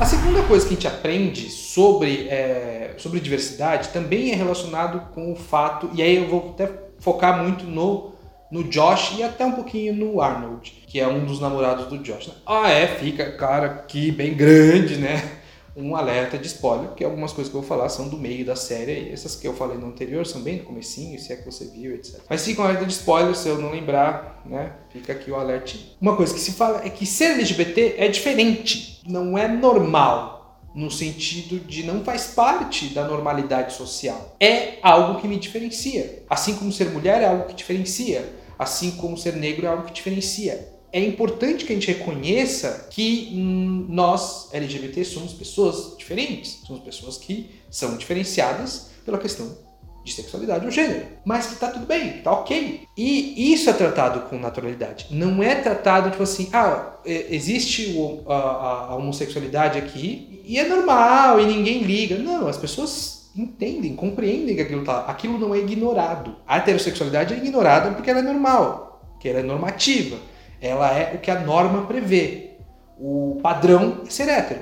A 0.00 0.04
segunda 0.04 0.42
coisa 0.42 0.66
que 0.66 0.72
a 0.72 0.76
gente 0.76 0.88
aprende 0.88 1.48
sobre, 1.48 2.28
é, 2.28 2.94
sobre 2.98 3.20
diversidade 3.20 3.90
também 3.90 4.32
é 4.32 4.34
relacionado 4.34 5.14
com 5.14 5.32
o 5.32 5.36
fato, 5.36 5.88
e 5.94 6.02
aí 6.02 6.16
eu 6.16 6.28
vou 6.28 6.50
até 6.50 6.70
focar 6.98 7.42
muito 7.42 7.64
no 7.64 8.15
no 8.50 8.64
Josh 8.64 9.18
e 9.18 9.22
até 9.22 9.44
um 9.44 9.52
pouquinho 9.52 9.94
no 9.94 10.20
Arnold, 10.20 10.84
que 10.86 11.00
é 11.00 11.06
um 11.06 11.24
dos 11.24 11.40
namorados 11.40 11.86
do 11.86 11.98
Josh. 11.98 12.30
Ah, 12.46 12.70
é, 12.70 12.86
fica, 12.86 13.32
cara, 13.32 13.66
aqui 13.66 14.10
bem 14.10 14.34
grande, 14.34 14.96
né? 14.96 15.36
um 15.76 15.94
alerta 15.94 16.38
de 16.38 16.46
spoiler, 16.46 16.88
porque 16.88 17.04
algumas 17.04 17.32
coisas 17.32 17.50
que 17.50 17.56
eu 17.56 17.60
vou 17.60 17.68
falar 17.68 17.90
são 17.90 18.08
do 18.08 18.16
meio 18.16 18.46
da 18.46 18.56
série, 18.56 18.92
e 18.92 19.12
essas 19.12 19.36
que 19.36 19.46
eu 19.46 19.52
falei 19.52 19.76
no 19.76 19.86
anterior 19.86 20.26
são 20.26 20.40
bem 20.40 20.56
no 20.56 20.64
comecinho, 20.64 21.18
se 21.20 21.32
é 21.32 21.36
que 21.36 21.44
você 21.44 21.66
viu, 21.66 21.94
etc. 21.94 22.20
Mas 22.30 22.44
fica 22.44 22.62
um 22.62 22.64
alerta 22.64 22.86
de 22.86 22.92
spoiler, 22.92 23.34
se 23.34 23.46
eu 23.46 23.58
não 23.58 23.70
lembrar, 23.70 24.42
né, 24.46 24.72
fica 24.90 25.12
aqui 25.12 25.30
o 25.30 25.36
alertinho. 25.36 25.84
Uma 26.00 26.16
coisa 26.16 26.32
que 26.32 26.40
se 26.40 26.52
fala 26.52 26.82
é 26.82 26.88
que 26.88 27.04
ser 27.04 27.32
LGBT 27.32 27.96
é 27.98 28.08
diferente, 28.08 29.02
não 29.06 29.36
é 29.36 29.46
normal, 29.46 30.35
no 30.76 30.90
sentido 30.90 31.58
de 31.58 31.82
não 31.82 32.04
faz 32.04 32.26
parte 32.26 32.88
da 32.90 33.08
normalidade 33.08 33.72
social. 33.72 34.36
É 34.38 34.78
algo 34.82 35.20
que 35.20 35.26
me 35.26 35.38
diferencia. 35.38 36.22
Assim 36.30 36.54
como 36.54 36.70
ser 36.70 36.90
mulher 36.90 37.22
é 37.22 37.26
algo 37.26 37.46
que 37.46 37.54
diferencia, 37.54 38.32
assim 38.56 38.92
como 38.92 39.18
ser 39.18 39.34
negro 39.34 39.66
é 39.66 39.70
algo 39.70 39.86
que 39.86 39.92
diferencia 39.92 40.76
é 40.96 41.04
importante 41.04 41.66
que 41.66 41.72
a 41.72 41.76
gente 41.76 41.88
reconheça 41.88 42.88
que 42.90 43.30
hum, 43.34 43.84
nós, 43.86 44.48
LGBT, 44.50 45.04
somos 45.04 45.34
pessoas 45.34 45.94
diferentes. 45.98 46.60
Somos 46.66 46.82
pessoas 46.82 47.18
que 47.18 47.50
são 47.70 47.98
diferenciadas 47.98 48.88
pela 49.04 49.18
questão 49.18 49.65
de 50.06 50.14
sexualidade 50.14 50.64
ou 50.64 50.70
gênero. 50.70 51.06
Mas 51.24 51.46
que 51.46 51.56
tá 51.56 51.68
tudo 51.68 51.86
bem, 51.86 52.22
tá 52.22 52.32
ok. 52.32 52.82
E 52.96 53.52
isso 53.52 53.68
é 53.68 53.72
tratado 53.72 54.28
com 54.28 54.38
naturalidade. 54.38 55.08
Não 55.10 55.42
é 55.42 55.54
tratado 55.56 56.10
tipo 56.10 56.22
assim, 56.22 56.48
ah, 56.52 56.94
existe 57.04 57.94
a, 58.26 58.34
a, 58.34 58.86
a 58.90 58.96
homossexualidade 58.96 59.78
aqui 59.78 60.42
e 60.44 60.58
é 60.58 60.66
normal 60.66 61.40
e 61.40 61.46
ninguém 61.46 61.82
liga. 61.82 62.16
Não, 62.16 62.48
as 62.48 62.56
pessoas 62.56 63.30
entendem, 63.36 63.94
compreendem 63.94 64.56
que 64.56 64.62
aquilo 64.62 64.84
tá. 64.84 65.00
Aquilo 65.06 65.38
não 65.38 65.54
é 65.54 65.58
ignorado. 65.58 66.36
A 66.46 66.56
heterossexualidade 66.56 67.34
é 67.34 67.36
ignorada 67.36 67.90
porque 67.90 68.10
ela 68.10 68.20
é 68.20 68.22
normal, 68.22 69.00
porque 69.12 69.28
ela 69.28 69.40
é 69.40 69.42
normativa 69.42 70.16
ela 70.60 70.92
é 70.92 71.14
o 71.14 71.18
que 71.18 71.30
a 71.30 71.40
norma 71.40 71.86
prevê. 71.86 72.50
O 72.98 73.38
padrão 73.42 74.02
é 74.06 74.10
ser 74.10 74.28
hétero. 74.28 74.60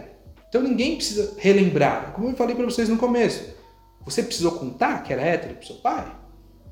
Então 0.49 0.63
ninguém 0.63 0.97
precisa 0.97 1.35
relembrar. 1.39 2.13
Como 2.15 2.29
eu 2.29 2.37
falei 2.37 2.55
para 2.55 2.65
vocês 2.65 2.89
no 2.89 2.97
começo, 2.97 3.55
você 4.05 4.23
precisou 4.23 4.53
contar 4.53 5.03
que 5.03 5.13
era 5.13 5.23
hétero 5.23 5.55
pro 5.55 5.67
seu 5.67 5.77
pai? 5.77 6.07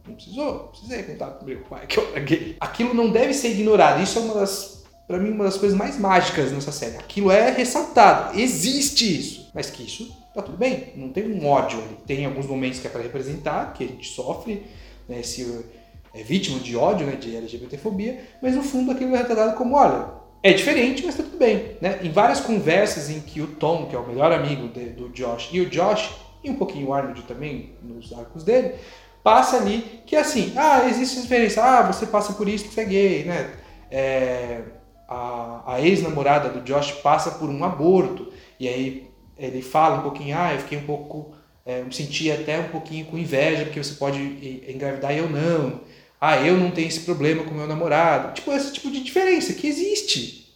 Não 0.06 0.14
precisou? 0.14 0.54
Não 0.54 0.66
precisei 0.68 1.02
contar 1.04 1.26
pro 1.28 1.46
meu 1.46 1.60
pai 1.60 1.86
que 1.86 1.98
eu 1.98 2.08
era 2.10 2.20
gay. 2.20 2.56
Aquilo 2.60 2.92
não 2.92 3.10
deve 3.10 3.32
ser 3.32 3.50
ignorado. 3.50 4.02
Isso 4.02 4.18
é 4.18 4.22
uma 4.22 4.34
das, 4.34 4.84
para 5.06 5.18
mim, 5.18 5.30
uma 5.30 5.44
das 5.44 5.56
coisas 5.56 5.76
mais 5.76 5.98
mágicas 5.98 6.52
nessa 6.52 6.72
série. 6.72 6.96
Aquilo 6.96 7.30
é 7.30 7.50
ressaltado. 7.50 8.38
Existe 8.38 9.18
isso. 9.18 9.50
Mas 9.54 9.70
que 9.70 9.82
isso 9.82 10.14
tá 10.34 10.42
tudo 10.42 10.56
bem. 10.56 10.92
Não 10.96 11.10
tem 11.10 11.30
um 11.30 11.46
ódio 11.46 11.78
ali. 11.78 11.96
Tem 12.06 12.24
alguns 12.24 12.46
momentos 12.46 12.80
que 12.80 12.86
é 12.86 12.90
para 12.90 13.02
representar, 13.02 13.72
que 13.72 13.84
a 13.84 13.86
gente 13.86 14.08
sofre, 14.08 14.66
né, 15.08 15.20
esse 15.20 15.64
é 16.14 16.22
vítima 16.22 16.58
de 16.58 16.76
ódio, 16.76 17.06
né, 17.06 17.16
de 17.16 17.34
LGBTfobia, 17.34 18.20
mas 18.42 18.54
no 18.54 18.62
fundo 18.62 18.90
aquilo 18.90 19.14
é 19.14 19.18
retratado 19.18 19.56
como, 19.56 19.76
olha, 19.76 20.08
é 20.42 20.52
diferente, 20.52 21.04
mas 21.06 21.16
tá 21.16 21.22
tudo 21.22 21.38
bem. 21.38 21.76
Né? 21.80 22.00
Em 22.02 22.10
várias 22.10 22.40
conversas 22.40 23.08
em 23.08 23.20
que 23.20 23.40
o 23.40 23.46
Tom, 23.46 23.86
que 23.86 23.96
é 23.96 23.98
o 23.98 24.06
melhor 24.06 24.32
amigo 24.32 24.68
de, 24.68 24.90
do 24.90 25.08
Josh, 25.10 25.50
e 25.52 25.60
o 25.60 25.70
Josh, 25.70 26.10
e 26.42 26.50
um 26.50 26.56
pouquinho 26.56 26.88
o 26.88 26.94
Arnold 26.94 27.22
também, 27.22 27.75
nos 27.82 28.12
arcos 28.12 28.44
dele, 28.44 28.75
passa 29.22 29.56
ali 29.58 30.02
que 30.06 30.16
é 30.16 30.20
assim, 30.20 30.52
ah, 30.56 30.88
existe 30.88 31.20
diferença, 31.20 31.62
ah, 31.62 31.82
você 31.82 32.06
passa 32.06 32.32
por 32.32 32.49
isso 32.49 32.64
porque 32.64 32.75
você 32.75 32.80
é 32.80 32.84
gay, 32.84 33.25
né? 33.25 33.50
É, 33.90 34.61
a, 35.08 35.75
a 35.75 35.80
ex-namorada 35.80 36.49
do 36.49 36.61
Josh 36.61 36.92
passa 37.02 37.30
por 37.32 37.49
um 37.49 37.62
aborto, 37.62 38.32
e 38.58 38.68
aí 38.68 39.11
ele 39.38 39.62
fala 39.62 39.99
um 39.99 40.02
pouquinho, 40.02 40.37
ah, 40.37 40.54
eu 40.54 40.61
fiquei 40.61 40.78
um 40.78 40.87
pouco, 40.87 41.34
é, 41.64 41.82
me 41.82 41.94
senti 41.94 42.30
até 42.30 42.58
um 42.58 42.68
pouquinho 42.68 43.04
com 43.06 43.18
inveja, 43.18 43.64
porque 43.64 43.82
você 43.82 43.94
pode 43.94 44.18
engravidar 44.68 45.12
e 45.14 45.18
eu 45.18 45.28
não 45.28 45.80
ah, 46.25 46.37
eu 46.37 46.56
não 46.56 46.70
tenho 46.70 46.87
esse 46.87 47.00
problema 47.00 47.42
com 47.42 47.52
meu 47.52 47.66
namorado. 47.66 48.32
Tipo, 48.32 48.52
esse 48.52 48.72
tipo 48.72 48.92
de 48.92 49.02
diferença 49.02 49.54
que 49.54 49.66
existe. 49.66 50.54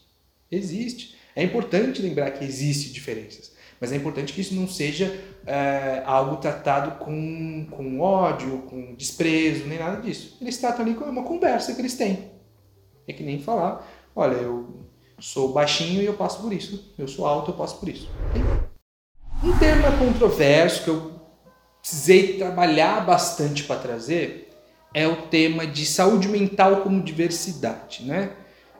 Existe. 0.49 1.16
É 1.35 1.43
importante 1.43 2.00
lembrar 2.00 2.31
que 2.31 2.45
existe 2.45 2.93
diferenças. 2.93 3.50
Mas 3.80 3.92
é 3.92 3.97
importante 3.97 4.33
que 4.33 4.40
isso 4.40 4.54
não 4.54 4.66
seja 4.66 5.14
é, 5.47 6.02
algo 6.04 6.37
tratado 6.37 6.99
com, 6.99 7.66
com 7.71 8.00
ódio, 8.00 8.59
com 8.62 8.95
desprezo, 8.95 9.66
nem 9.66 9.78
nada 9.78 10.00
disso. 10.00 10.37
Eles 10.40 10.56
tratam 10.56 10.85
ali 10.85 10.95
como 10.95 11.11
uma 11.11 11.23
conversa 11.23 11.75
que 11.75 11.80
eles 11.80 11.95
têm. 11.95 12.30
É 13.06 13.12
que 13.12 13.23
nem 13.23 13.40
falar, 13.40 13.87
olha, 14.14 14.35
eu 14.35 14.87
sou 15.18 15.52
baixinho 15.52 16.02
e 16.02 16.06
eu 16.06 16.14
passo 16.14 16.40
por 16.40 16.52
isso. 16.52 16.92
Eu 16.99 17.06
sou 17.06 17.26
alto, 17.26 17.50
eu 17.50 17.56
passo 17.56 17.78
por 17.78 17.88
isso. 17.88 18.09
Um 19.45 19.56
tema 19.59 19.97
controverso 19.99 20.83
que 20.85 20.90
eu 20.90 21.12
precisei 21.80 22.38
trabalhar 22.38 23.04
bastante 23.06 23.64
para 23.64 23.80
trazer 23.80 24.50
é 24.92 25.06
o 25.06 25.28
tema 25.28 25.66
de 25.66 25.85
saúde 25.85 26.26
mental 26.28 26.80
como 26.80 27.02
diversidade, 27.02 28.04
né? 28.04 28.33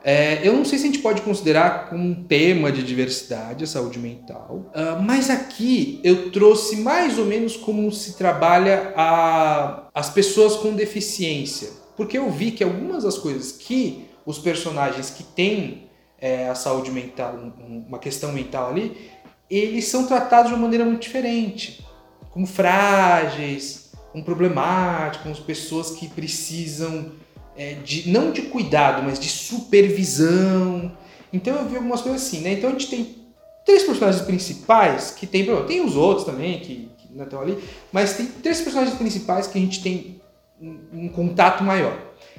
É, 0.09 0.47
eu 0.47 0.53
não 0.53 0.65
sei 0.65 0.79
se 0.79 0.85
a 0.85 0.87
gente 0.87 1.01
pode 1.01 1.21
considerar 1.23 1.91
como 1.91 2.01
um 2.01 2.15
tema 2.15 2.71
de 2.71 2.85
diversidade 2.85 3.65
a 3.65 3.67
saúde 3.67 3.99
mental, 3.99 4.71
uh, 4.73 5.03
mas 5.03 5.29
aqui 5.29 6.01
eu 6.05 6.31
trouxe 6.31 6.77
mais 6.77 7.19
ou 7.19 7.25
menos 7.25 7.57
como 7.57 7.91
se 7.91 8.17
trabalha 8.17 8.93
a, 8.95 9.89
as 9.93 10.09
pessoas 10.09 10.55
com 10.55 10.77
deficiência, 10.77 11.71
porque 11.97 12.17
eu 12.17 12.31
vi 12.31 12.53
que 12.53 12.63
algumas 12.63 13.03
das 13.03 13.19
coisas 13.19 13.51
que 13.51 14.07
os 14.25 14.39
personagens 14.39 15.11
que 15.11 15.25
têm 15.25 15.89
é, 16.21 16.49
a 16.49 16.55
saúde 16.55 16.93
mental, 16.93 17.35
uma 17.67 17.99
questão 17.99 18.31
mental 18.31 18.71
ali, 18.71 19.11
eles 19.51 19.87
são 19.87 20.07
tratados 20.07 20.53
de 20.53 20.55
uma 20.55 20.63
maneira 20.63 20.85
muito 20.85 21.03
diferente, 21.03 21.85
como 22.31 22.47
frágeis, 22.47 23.91
um 24.15 24.23
problemático, 24.23 25.29
com 25.29 25.35
pessoas 25.43 25.91
que 25.91 26.07
precisam 26.07 27.11
é, 27.57 27.75
de 27.75 28.11
não 28.11 28.31
de 28.31 28.43
cuidado, 28.43 29.03
mas 29.03 29.19
de 29.19 29.29
supervisão. 29.29 30.93
Então 31.33 31.57
eu 31.57 31.69
vi 31.69 31.77
algumas 31.77 32.01
coisas 32.01 32.23
assim, 32.23 32.41
né? 32.41 32.53
Então 32.53 32.71
a 32.71 32.73
gente 32.73 32.89
tem 32.89 33.17
três 33.65 33.83
personagens 33.83 34.23
principais 34.25 35.11
que 35.11 35.27
tem, 35.27 35.45
tem 35.67 35.85
os 35.85 35.97
outros 35.97 36.25
também 36.25 36.61
que, 36.61 36.89
que 36.99 37.15
não 37.15 37.25
estão 37.25 37.41
ali, 37.41 37.59
mas 37.93 38.15
tem 38.15 38.27
três 38.27 38.61
personagens 38.61 38.97
principais 38.97 39.47
que 39.47 39.59
a 39.59 39.61
gente 39.61 39.83
tem 39.83 40.21
um, 40.61 40.79
um 40.93 41.09
contato 41.09 41.65
maior. 41.65 41.97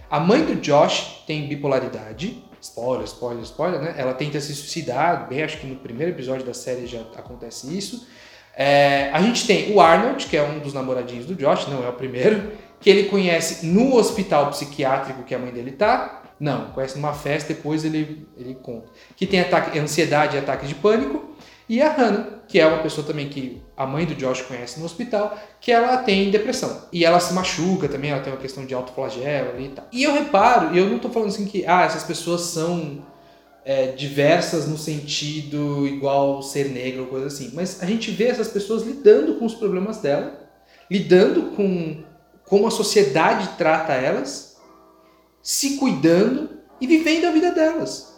A 0.09 0.19
mãe 0.19 0.43
do 0.43 0.55
Josh 0.55 1.24
tem 1.27 1.47
bipolaridade, 1.47 2.41
spoiler, 2.62 3.05
spoiler, 3.05 3.43
spoiler, 3.43 3.81
né? 3.81 3.95
Ela 3.97 4.13
tenta 4.13 4.39
se 4.39 4.55
suicidar, 4.55 5.27
bem, 5.27 5.43
acho 5.43 5.57
que 5.57 5.67
no 5.67 5.75
primeiro 5.75 6.13
episódio 6.13 6.45
da 6.45 6.53
série 6.53 6.88
já 6.88 7.01
acontece 7.15 7.75
isso. 7.77 8.07
É, 8.55 9.12
a 9.12 9.21
gente 9.21 9.45
tem 9.45 9.71
o 9.71 9.79
Arnold, 9.79 10.25
que 10.25 10.36
é 10.36 10.41
um 10.41 10.59
dos 10.59 10.74
namoradinhos 10.74 11.25
do 11.25 11.36
Josh, 11.36 11.67
não 11.67 11.86
é 11.86 11.89
o 11.89 11.93
primeiro, 11.93 12.51
que 12.79 12.89
ele 12.89 13.10
conhece 13.10 13.65
no 13.65 13.96
hospital 13.96 14.50
psiquiátrico 14.50 15.24
que 15.24 15.34
a 15.34 15.39
mãe 15.39 15.51
dele 15.51 15.72
tá. 15.72 16.24
Não, 16.39 16.72
conhece 16.72 16.96
numa 16.96 17.13
festa, 17.13 17.53
depois 17.53 17.84
ele, 17.84 18.27
ele 18.38 18.55
conta. 18.55 18.89
Que 19.15 19.25
tem 19.25 19.39
ataque, 19.39 19.77
ansiedade 19.79 20.36
e 20.36 20.39
ataque 20.39 20.67
de 20.67 20.75
pânico. 20.75 21.36
E 21.69 21.81
a 21.81 21.91
Hannah, 21.91 22.43
que 22.48 22.60
é 22.60 22.65
uma 22.65 22.81
pessoa 22.81 23.05
também 23.05 23.27
que 23.27 23.62
a 23.75 23.86
mãe 23.86 24.05
do 24.05 24.15
Josh 24.15 24.41
conhece 24.41 24.79
no 24.79 24.86
hospital, 24.86 25.38
que 25.60 25.72
ela 25.72 25.98
tem 25.98 26.31
depressão. 26.31 26.84
E 26.93 27.03
ela 27.03 27.19
se 27.19 27.34
machuca 27.34 27.89
também, 27.89 28.12
ela 28.12 28.22
tem 28.22 28.31
uma 28.31 28.39
questão 28.39 28.65
de 28.65 28.74
autoflagelo 28.74 29.50
ali 29.50 29.65
e 29.65 29.69
tal. 29.69 29.86
E 29.91 30.03
eu 30.03 30.13
reparo, 30.13 30.74
e 30.74 30.77
eu 30.77 30.89
não 30.89 31.00
tô 31.00 31.10
falando 31.10 31.29
assim 31.29 31.46
que 31.46 31.65
ah, 31.65 31.84
essas 31.84 32.03
pessoas 32.03 32.41
são 32.41 33.05
é, 33.65 33.88
diversas 33.88 34.65
no 34.65 34.77
sentido 34.77 35.86
igual 35.86 36.41
ser 36.41 36.69
negro 36.69 37.01
ou 37.01 37.07
coisa 37.07 37.27
assim. 37.27 37.51
Mas 37.53 37.84
a 37.84 37.86
gente 37.86 38.12
vê 38.12 38.25
essas 38.25 38.48
pessoas 38.48 38.84
lidando 38.84 39.36
com 39.36 39.46
os 39.46 39.55
problemas 39.55 39.98
dela, 39.98 40.39
lidando 40.89 41.51
com 41.53 42.01
como 42.48 42.68
a 42.68 42.72
sociedade 42.72 43.50
trata 43.58 43.94
elas, 43.94 44.58
se 45.42 45.77
cuidando 45.77 46.50
e 46.80 46.88
vivendo 46.88 47.25
a 47.25 47.32
vida 47.32 47.51
delas. 47.51 48.16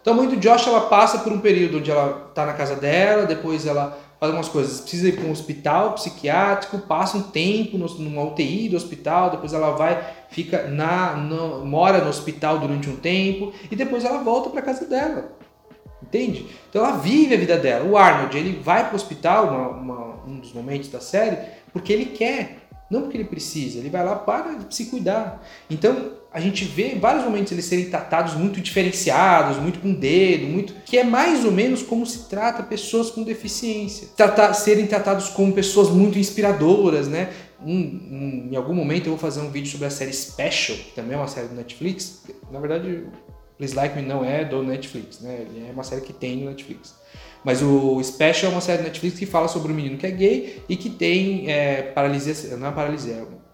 Então 0.00 0.12
a 0.12 0.16
mãe 0.16 0.28
do 0.28 0.36
Josh 0.36 0.66
ela 0.66 0.82
passa 0.82 1.18
por 1.18 1.32
um 1.32 1.40
período 1.40 1.78
onde 1.78 1.90
ela 1.90 2.26
está 2.28 2.44
na 2.44 2.52
casa 2.52 2.76
dela, 2.76 3.24
depois 3.24 3.66
ela 3.66 3.98
faz 4.20 4.30
algumas 4.30 4.48
coisas, 4.48 4.80
precisa 4.80 5.08
ir 5.08 5.16
para 5.16 5.24
um 5.24 5.30
hospital 5.30 5.94
psiquiátrico, 5.94 6.78
passa 6.78 7.16
um 7.16 7.22
tempo 7.22 7.78
no, 7.78 7.86
numa 7.98 8.22
UTI 8.22 8.68
do 8.68 8.76
hospital, 8.76 9.30
depois 9.30 9.52
ela 9.54 9.70
vai 9.70 10.04
fica 10.28 10.68
na 10.68 11.16
no, 11.16 11.64
mora 11.64 11.98
no 11.98 12.10
hospital 12.10 12.58
durante 12.58 12.90
um 12.90 12.96
tempo 12.96 13.52
e 13.70 13.76
depois 13.76 14.04
ela 14.04 14.18
volta 14.18 14.50
para 14.50 14.60
casa 14.60 14.84
dela. 14.84 15.32
Entende? 16.02 16.46
Então 16.68 16.84
ela 16.84 16.98
vive 16.98 17.34
a 17.34 17.38
vida 17.38 17.56
dela. 17.56 17.88
O 17.88 17.96
Arnold, 17.96 18.36
ele 18.36 18.60
vai 18.60 18.84
para 18.84 18.92
o 18.92 18.96
hospital, 18.96 19.48
uma, 19.48 19.68
uma, 19.68 20.24
um 20.26 20.38
dos 20.38 20.52
momentos 20.52 20.90
da 20.90 21.00
série, 21.00 21.38
porque 21.72 21.92
ele 21.92 22.06
quer, 22.06 22.63
não 22.90 23.02
porque 23.02 23.16
ele 23.16 23.24
precisa. 23.24 23.78
Ele 23.78 23.90
vai 23.90 24.04
lá 24.04 24.16
para 24.16 24.58
se 24.70 24.86
cuidar. 24.86 25.42
Então 25.70 26.12
a 26.32 26.40
gente 26.40 26.64
vê 26.64 26.94
em 26.94 26.98
vários 26.98 27.24
momentos 27.24 27.52
eles 27.52 27.64
serem 27.64 27.88
tratados 27.88 28.34
muito 28.34 28.60
diferenciados, 28.60 29.56
muito 29.58 29.78
com 29.78 29.92
dedo, 29.92 30.46
muito 30.46 30.74
que 30.84 30.98
é 30.98 31.04
mais 31.04 31.44
ou 31.44 31.52
menos 31.52 31.82
como 31.82 32.04
se 32.04 32.28
trata 32.28 32.62
pessoas 32.62 33.10
com 33.10 33.22
deficiência. 33.22 34.08
Tratar, 34.16 34.52
serem 34.54 34.86
tratados 34.86 35.28
como 35.28 35.52
pessoas 35.52 35.90
muito 35.90 36.18
inspiradoras, 36.18 37.06
né? 37.08 37.32
Um, 37.64 37.72
um, 37.72 38.48
em 38.52 38.56
algum 38.56 38.74
momento 38.74 39.06
eu 39.06 39.12
vou 39.12 39.18
fazer 39.18 39.40
um 39.40 39.50
vídeo 39.50 39.70
sobre 39.70 39.86
a 39.86 39.90
série 39.90 40.12
Special, 40.12 40.76
que 40.76 40.92
também 40.94 41.14
é 41.14 41.16
uma 41.16 41.28
série 41.28 41.48
do 41.48 41.54
Netflix. 41.54 42.24
Na 42.50 42.58
verdade, 42.58 43.04
Please 43.56 43.74
Like 43.74 43.96
Me 43.96 44.02
não 44.02 44.24
é 44.24 44.44
do 44.44 44.62
Netflix, 44.62 45.20
né? 45.20 45.46
É 45.68 45.72
uma 45.72 45.84
série 45.84 46.02
que 46.02 46.12
tem 46.12 46.38
no 46.38 46.50
Netflix. 46.50 46.94
Mas 47.44 47.62
o 47.62 48.02
Special 48.02 48.50
é 48.50 48.54
uma 48.54 48.60
série 48.60 48.78
do 48.78 48.84
Netflix 48.84 49.18
que 49.18 49.26
fala 49.26 49.48
sobre 49.48 49.70
um 49.70 49.74
menino 49.74 49.98
que 49.98 50.06
é 50.06 50.10
gay 50.10 50.62
e 50.68 50.76
que 50.76 50.88
tem 50.88 51.50
é, 51.50 51.82
paralisia, 51.82 52.56
não 52.56 52.68
é 52.68 52.72
paralisia, 52.72 53.14
é 53.14 53.44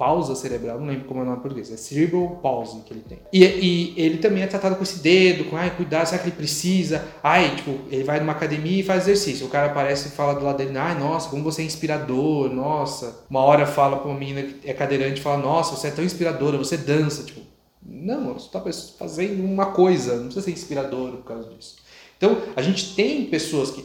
pausa 0.00 0.34
cerebral, 0.34 0.80
não 0.80 0.86
lembro 0.86 1.04
como 1.04 1.20
é 1.20 1.24
o 1.24 1.26
nome 1.26 1.36
em 1.36 1.42
português, 1.42 1.70
é 1.70 1.76
cerebral 1.76 2.40
palsy 2.42 2.80
que 2.86 2.94
ele 2.94 3.04
tem. 3.06 3.18
E, 3.30 3.44
e, 3.44 3.94
ele 3.98 4.16
também 4.16 4.42
é 4.42 4.46
tratado 4.46 4.76
com 4.76 4.82
esse 4.82 5.00
dedo, 5.00 5.50
com, 5.50 5.58
ai, 5.58 5.76
cuidado, 5.76 6.06
será 6.06 6.22
que 6.22 6.30
ele 6.30 6.36
precisa? 6.36 7.04
Ai, 7.22 7.54
tipo, 7.54 7.72
ele 7.90 8.02
vai 8.02 8.18
numa 8.18 8.32
academia 8.32 8.80
e 8.80 8.82
faz 8.82 9.02
exercício, 9.02 9.46
o 9.46 9.50
cara 9.50 9.66
aparece 9.66 10.08
e 10.08 10.12
fala 10.12 10.32
do 10.32 10.42
lado 10.42 10.56
dele, 10.56 10.78
ai, 10.78 10.98
nossa, 10.98 11.28
como 11.28 11.42
você 11.42 11.60
é 11.60 11.66
inspirador, 11.66 12.48
nossa. 12.48 13.26
Uma 13.28 13.40
hora 13.40 13.66
fala 13.66 13.98
pra 13.98 14.08
uma 14.08 14.18
menina 14.18 14.42
que 14.42 14.70
é 14.70 14.72
cadeirante, 14.72 15.20
fala, 15.20 15.36
nossa, 15.36 15.76
você 15.76 15.88
é 15.88 15.90
tão 15.90 16.02
inspiradora, 16.02 16.56
você 16.56 16.78
dança, 16.78 17.22
tipo, 17.22 17.42
não, 17.84 18.32
você 18.32 18.46
está 18.46 18.62
fazendo 18.98 19.44
uma 19.44 19.66
coisa, 19.66 20.16
não 20.16 20.24
precisa 20.24 20.46
ser 20.46 20.52
inspirador 20.52 21.12
por 21.12 21.24
causa 21.24 21.50
disso. 21.50 21.76
Então, 22.20 22.42
a 22.54 22.60
gente 22.60 22.94
tem 22.94 23.24
pessoas 23.24 23.70
que 23.70 23.82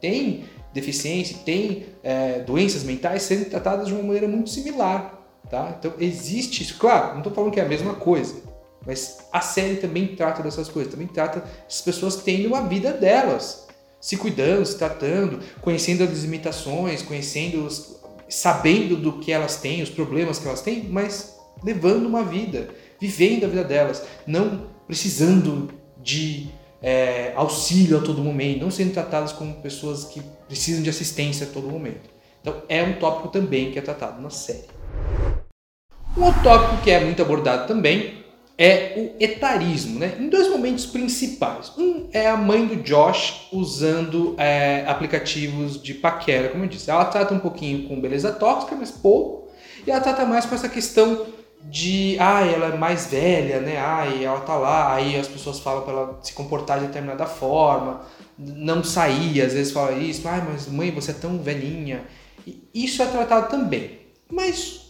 têm 0.00 0.42
deficiência, 0.74 1.38
têm 1.44 1.86
é, 2.02 2.40
doenças 2.40 2.82
mentais 2.82 3.22
sendo 3.22 3.48
tratadas 3.48 3.86
de 3.86 3.94
uma 3.94 4.02
maneira 4.02 4.26
muito 4.26 4.50
similar. 4.50 5.16
Tá? 5.48 5.76
Então, 5.78 5.92
existe 6.00 6.64
isso. 6.64 6.76
Claro, 6.76 7.12
não 7.12 7.18
estou 7.18 7.32
falando 7.32 7.52
que 7.52 7.60
é 7.60 7.62
a 7.62 7.68
mesma 7.68 7.94
coisa, 7.94 8.34
mas 8.84 9.18
a 9.32 9.40
série 9.40 9.76
também 9.76 10.16
trata 10.16 10.42
dessas 10.42 10.68
coisas, 10.68 10.92
também 10.92 11.06
trata 11.06 11.44
as 11.68 11.80
pessoas 11.80 12.16
tendo 12.16 12.48
uma 12.48 12.62
vida 12.62 12.92
delas, 12.92 13.68
se 14.00 14.16
cuidando, 14.16 14.66
se 14.66 14.76
tratando, 14.76 15.38
conhecendo 15.60 16.02
as 16.02 16.10
limitações, 16.24 17.00
conhecendo, 17.00 17.64
os, 17.64 17.96
sabendo 18.28 18.96
do 18.96 19.20
que 19.20 19.30
elas 19.30 19.58
têm, 19.58 19.82
os 19.82 19.90
problemas 19.90 20.40
que 20.40 20.48
elas 20.48 20.62
têm, 20.62 20.88
mas 20.88 21.36
levando 21.62 22.06
uma 22.06 22.24
vida, 22.24 22.70
vivendo 23.00 23.44
a 23.44 23.48
vida 23.48 23.62
delas, 23.62 24.02
não 24.26 24.66
precisando 24.88 25.68
de 26.02 26.50
é, 26.82 27.32
auxílio 27.36 27.98
a 27.98 28.00
todo 28.00 28.22
momento, 28.22 28.62
não 28.62 28.70
sendo 28.70 28.92
tratadas 28.92 29.32
como 29.32 29.54
pessoas 29.56 30.04
que 30.04 30.20
precisam 30.48 30.82
de 30.82 30.90
assistência 30.90 31.46
a 31.46 31.50
todo 31.50 31.68
momento. 31.68 32.10
Então 32.40 32.62
é 32.68 32.82
um 32.82 32.94
tópico 32.94 33.28
também 33.28 33.70
que 33.70 33.78
é 33.78 33.82
tratado 33.82 34.20
na 34.20 34.30
série. 34.30 34.66
Um 36.16 36.24
outro 36.24 36.42
tópico 36.42 36.82
que 36.82 36.90
é 36.90 37.02
muito 37.02 37.22
abordado 37.22 37.68
também 37.68 38.22
é 38.58 38.92
o 38.96 39.22
etarismo, 39.22 39.98
né? 39.98 40.16
em 40.20 40.28
dois 40.28 40.48
momentos 40.50 40.84
principais. 40.84 41.72
Um 41.78 42.08
é 42.12 42.28
a 42.28 42.36
mãe 42.36 42.66
do 42.66 42.76
Josh 42.76 43.48
usando 43.52 44.34
é, 44.36 44.84
aplicativos 44.86 45.82
de 45.82 45.94
paquera, 45.94 46.48
como 46.48 46.64
eu 46.64 46.68
disse. 46.68 46.90
Ela 46.90 47.04
trata 47.06 47.32
um 47.32 47.38
pouquinho 47.38 47.88
com 47.88 48.00
beleza 48.00 48.30
tóxica, 48.32 48.76
mas 48.76 48.90
pouco. 48.90 49.50
E 49.86 49.90
ela 49.90 50.00
trata 50.00 50.26
mais 50.26 50.44
com 50.44 50.54
essa 50.54 50.68
questão 50.68 51.26
de, 51.64 52.16
ah, 52.18 52.44
ela 52.44 52.74
é 52.74 52.76
mais 52.76 53.06
velha, 53.06 53.60
né? 53.60 53.78
Ai, 53.78 54.24
ela 54.24 54.40
tá 54.40 54.56
lá, 54.56 54.94
aí 54.94 55.16
as 55.16 55.28
pessoas 55.28 55.60
falam 55.60 55.82
para 55.82 55.92
ela 55.92 56.20
se 56.22 56.32
comportar 56.32 56.80
de 56.80 56.86
determinada 56.86 57.26
forma, 57.26 58.02
não 58.38 58.82
sair, 58.82 59.40
às 59.42 59.52
vezes 59.52 59.72
fala 59.72 59.92
isso, 59.92 60.26
ai, 60.26 60.42
mas 60.46 60.66
mãe, 60.66 60.90
você 60.90 61.12
é 61.12 61.14
tão 61.14 61.38
velhinha. 61.38 62.02
E 62.46 62.68
isso 62.74 63.02
é 63.02 63.06
tratado 63.06 63.48
também. 63.48 64.00
Mas 64.30 64.82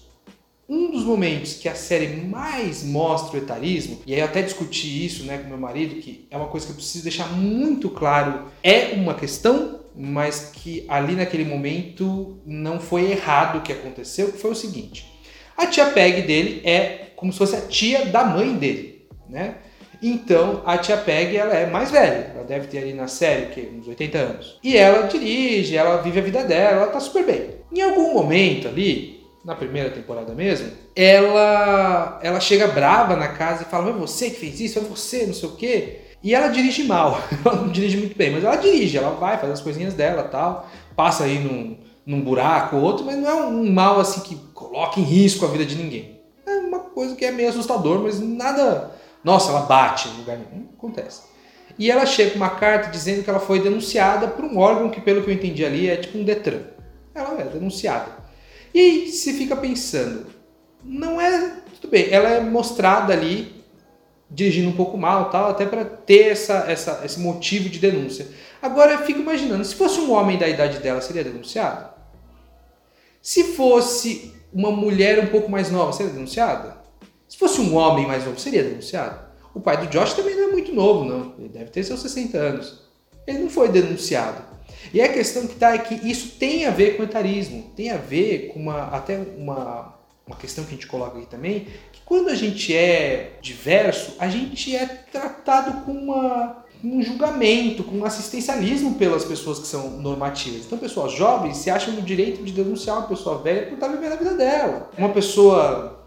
um 0.68 0.90
dos 0.90 1.04
momentos 1.04 1.54
que 1.54 1.68
a 1.68 1.74
série 1.74 2.16
mais 2.24 2.82
mostra 2.82 3.38
o 3.38 3.42
etarismo, 3.42 4.00
e 4.06 4.14
aí 4.14 4.20
eu 4.20 4.24
até 4.24 4.40
discuti 4.40 5.04
isso 5.04 5.24
né, 5.24 5.38
com 5.38 5.48
meu 5.48 5.58
marido, 5.58 6.00
que 6.00 6.26
é 6.30 6.36
uma 6.36 6.46
coisa 6.46 6.66
que 6.66 6.72
eu 6.72 6.76
preciso 6.76 7.04
deixar 7.04 7.30
muito 7.32 7.90
claro, 7.90 8.46
é 8.62 8.94
uma 8.94 9.14
questão, 9.14 9.80
mas 9.94 10.50
que 10.54 10.86
ali 10.88 11.14
naquele 11.14 11.44
momento 11.44 12.40
não 12.46 12.80
foi 12.80 13.10
errado 13.10 13.58
o 13.58 13.60
que 13.60 13.72
aconteceu, 13.72 14.32
que 14.32 14.38
foi 14.38 14.52
o 14.52 14.56
seguinte. 14.56 15.11
A 15.56 15.66
tia 15.66 15.86
Peg 15.86 16.22
dele 16.22 16.60
é 16.64 17.12
como 17.16 17.32
se 17.32 17.38
fosse 17.38 17.56
a 17.56 17.60
tia 17.60 18.06
da 18.06 18.24
mãe 18.24 18.54
dele, 18.54 19.06
né? 19.28 19.54
Então, 20.02 20.62
a 20.66 20.76
tia 20.76 20.96
Peg, 20.96 21.36
ela 21.36 21.54
é 21.54 21.66
mais 21.66 21.92
velha. 21.92 22.32
Ela 22.34 22.42
deve 22.42 22.66
ter 22.66 22.78
ali 22.78 22.92
na 22.92 23.06
série, 23.06 23.46
que 23.46 23.60
uns 23.60 23.86
80 23.86 24.18
anos. 24.18 24.58
E 24.62 24.76
ela 24.76 25.06
dirige, 25.06 25.76
ela 25.76 26.02
vive 26.02 26.18
a 26.18 26.22
vida 26.22 26.42
dela, 26.42 26.82
ela 26.82 26.86
tá 26.88 26.98
super 26.98 27.24
bem. 27.24 27.50
Em 27.72 27.80
algum 27.80 28.12
momento 28.12 28.66
ali, 28.66 29.22
na 29.44 29.54
primeira 29.54 29.90
temporada 29.90 30.34
mesmo, 30.34 30.70
ela 30.96 32.18
ela 32.22 32.40
chega 32.40 32.66
brava 32.66 33.14
na 33.14 33.28
casa 33.28 33.62
e 33.62 33.70
fala: 33.70 33.92
"Mas 33.92 34.10
você 34.10 34.30
que 34.30 34.40
fez 34.40 34.60
isso, 34.60 34.78
é 34.80 34.82
você, 34.82 35.26
não 35.26 35.34
sei 35.34 35.48
o 35.48 35.52
quê". 35.52 35.98
E 36.22 36.34
ela 36.34 36.48
dirige 36.48 36.82
mal. 36.84 37.20
ela 37.44 37.56
não 37.56 37.68
dirige 37.68 37.96
muito 37.96 38.16
bem, 38.16 38.30
mas 38.32 38.42
ela 38.42 38.56
dirige, 38.56 38.98
ela 38.98 39.10
vai, 39.10 39.38
faz 39.38 39.52
as 39.52 39.60
coisinhas 39.60 39.94
dela, 39.94 40.24
tal, 40.24 40.68
passa 40.96 41.24
aí 41.24 41.38
num 41.38 41.76
num 42.04 42.20
buraco 42.20 42.76
ou 42.76 42.82
outro, 42.82 43.04
mas 43.04 43.16
não 43.16 43.28
é 43.28 43.34
um 43.34 43.70
mal 43.72 44.00
assim 44.00 44.20
que 44.20 44.36
coloca 44.54 44.98
em 44.98 45.04
risco 45.04 45.44
a 45.44 45.48
vida 45.48 45.64
de 45.64 45.76
ninguém. 45.76 46.20
É 46.46 46.58
uma 46.58 46.80
coisa 46.80 47.14
que 47.14 47.24
é 47.24 47.30
meio 47.30 47.48
assustador, 47.48 48.00
mas 48.00 48.20
nada. 48.20 48.92
Nossa, 49.22 49.50
ela 49.50 49.62
bate 49.62 50.08
no 50.08 50.18
lugar 50.18 50.38
nenhum. 50.38 50.68
Acontece. 50.76 51.22
E 51.78 51.90
ela 51.90 52.04
chega 52.04 52.32
com 52.32 52.36
uma 52.36 52.50
carta 52.50 52.90
dizendo 52.90 53.22
que 53.22 53.30
ela 53.30 53.40
foi 53.40 53.60
denunciada 53.60 54.28
por 54.28 54.44
um 54.44 54.58
órgão 54.58 54.90
que, 54.90 55.00
pelo 55.00 55.22
que 55.22 55.30
eu 55.30 55.34
entendi 55.34 55.64
ali, 55.64 55.88
é 55.88 55.96
tipo 55.96 56.18
um 56.18 56.24
Detran. 56.24 56.60
Ela 57.14 57.40
é 57.40 57.44
denunciada. 57.44 58.22
E 58.74 58.80
aí 58.80 59.08
se 59.08 59.32
fica 59.34 59.54
pensando, 59.56 60.26
não 60.84 61.20
é. 61.20 61.56
Tudo 61.80 61.90
bem, 61.90 62.08
ela 62.10 62.28
é 62.28 62.40
mostrada 62.40 63.12
ali 63.12 63.62
dirigindo 64.30 64.70
um 64.70 64.76
pouco 64.76 64.96
mal, 64.96 65.30
tal, 65.30 65.50
até 65.50 65.66
para 65.66 65.84
ter 65.84 66.28
essa, 66.28 66.64
essa, 66.66 67.02
esse 67.04 67.20
motivo 67.20 67.68
de 67.68 67.78
denúncia. 67.78 68.26
Agora 68.62 68.92
eu 68.92 68.98
fico 69.00 69.20
imaginando, 69.20 69.64
se 69.64 69.74
fosse 69.74 70.00
um 70.00 70.12
homem 70.12 70.38
da 70.38 70.48
idade 70.48 70.78
dela, 70.78 71.00
seria 71.00 71.22
denunciado? 71.22 71.91
Se 73.22 73.44
fosse 73.54 74.34
uma 74.52 74.72
mulher 74.72 75.20
um 75.20 75.28
pouco 75.28 75.48
mais 75.48 75.70
nova, 75.70 75.92
seria 75.92 76.12
denunciada? 76.12 76.76
Se 77.28 77.38
fosse 77.38 77.60
um 77.60 77.76
homem 77.76 78.06
mais 78.06 78.24
novo, 78.24 78.38
seria 78.38 78.64
denunciado? 78.64 79.18
O 79.54 79.60
pai 79.60 79.76
do 79.78 79.86
Josh 79.86 80.14
também 80.14 80.34
não 80.34 80.48
é 80.48 80.52
muito 80.52 80.74
novo, 80.74 81.04
não. 81.04 81.34
Ele 81.38 81.48
deve 81.48 81.70
ter 81.70 81.84
seus 81.84 82.00
60 82.00 82.36
anos. 82.36 82.82
Ele 83.26 83.38
não 83.38 83.48
foi 83.48 83.68
denunciado. 83.68 84.42
E 84.92 85.00
a 85.00 85.12
questão 85.12 85.46
que 85.46 85.54
está 85.54 85.74
é 85.74 85.78
que 85.78 85.94
isso 85.94 86.36
tem 86.38 86.66
a 86.66 86.70
ver 86.70 86.96
com 86.96 87.04
etarismo, 87.04 87.70
tem 87.76 87.90
a 87.90 87.96
ver 87.96 88.48
com 88.48 88.58
uma, 88.58 88.88
até 88.88 89.16
uma, 89.36 89.94
uma 90.26 90.36
questão 90.36 90.64
que 90.64 90.70
a 90.70 90.74
gente 90.74 90.86
coloca 90.86 91.18
aqui 91.18 91.26
também, 91.26 91.68
que 91.92 92.00
quando 92.04 92.28
a 92.28 92.34
gente 92.34 92.76
é 92.76 93.38
diverso, 93.40 94.16
a 94.18 94.28
gente 94.28 94.74
é 94.74 94.86
tratado 94.86 95.84
com 95.84 95.92
uma 95.92 96.64
um 96.82 97.02
julgamento, 97.02 97.84
com 97.84 98.04
assistencialismo 98.04 98.94
pelas 98.94 99.24
pessoas 99.24 99.58
que 99.58 99.66
são 99.66 100.00
normativas. 100.00 100.66
Então, 100.66 100.78
pessoas 100.78 101.12
jovens 101.12 101.58
se 101.58 101.70
acham 101.70 101.94
no 101.94 102.02
direito 102.02 102.42
de 102.42 102.52
denunciar 102.52 102.98
uma 102.98 103.08
pessoa 103.08 103.38
velha 103.38 103.66
por 103.66 103.74
estar 103.74 103.88
vivendo 103.88 104.12
a 104.12 104.16
vida 104.16 104.34
dela. 104.34 104.90
Uma 104.98 105.10
pessoa 105.10 106.06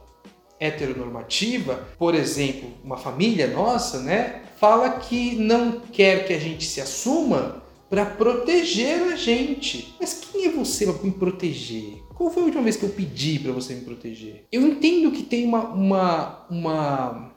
heteronormativa, 0.59 1.85
por 1.97 2.15
exemplo, 2.15 2.69
uma 2.83 2.97
família 2.97 3.47
nossa, 3.47 3.99
né, 3.99 4.41
fala 4.57 4.89
que 4.91 5.35
não 5.35 5.79
quer 5.91 6.25
que 6.25 6.33
a 6.33 6.39
gente 6.39 6.65
se 6.65 6.81
assuma 6.81 7.63
para 7.89 8.05
proteger 8.05 9.13
a 9.13 9.15
gente. 9.15 9.95
Mas 9.99 10.21
quem 10.31 10.45
é 10.45 10.49
você 10.49 10.85
para 10.85 11.03
me 11.03 11.11
proteger? 11.11 12.03
Qual 12.15 12.31
foi 12.31 12.43
a 12.43 12.45
última 12.45 12.63
vez 12.63 12.77
que 12.77 12.83
eu 12.83 12.89
pedi 12.89 13.39
para 13.39 13.51
você 13.51 13.73
me 13.73 13.81
proteger? 13.81 14.45
Eu 14.51 14.61
entendo 14.61 15.11
que 15.11 15.23
tem 15.23 15.45
uma, 15.45 15.69
uma, 15.69 16.45
uma 16.49 17.31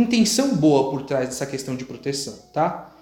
intenção 0.00 0.56
boa 0.56 0.90
por 0.90 1.02
trás 1.02 1.28
dessa 1.28 1.46
questão 1.46 1.74
de 1.74 1.84
proteção, 1.84 2.34
tá? 2.52 2.94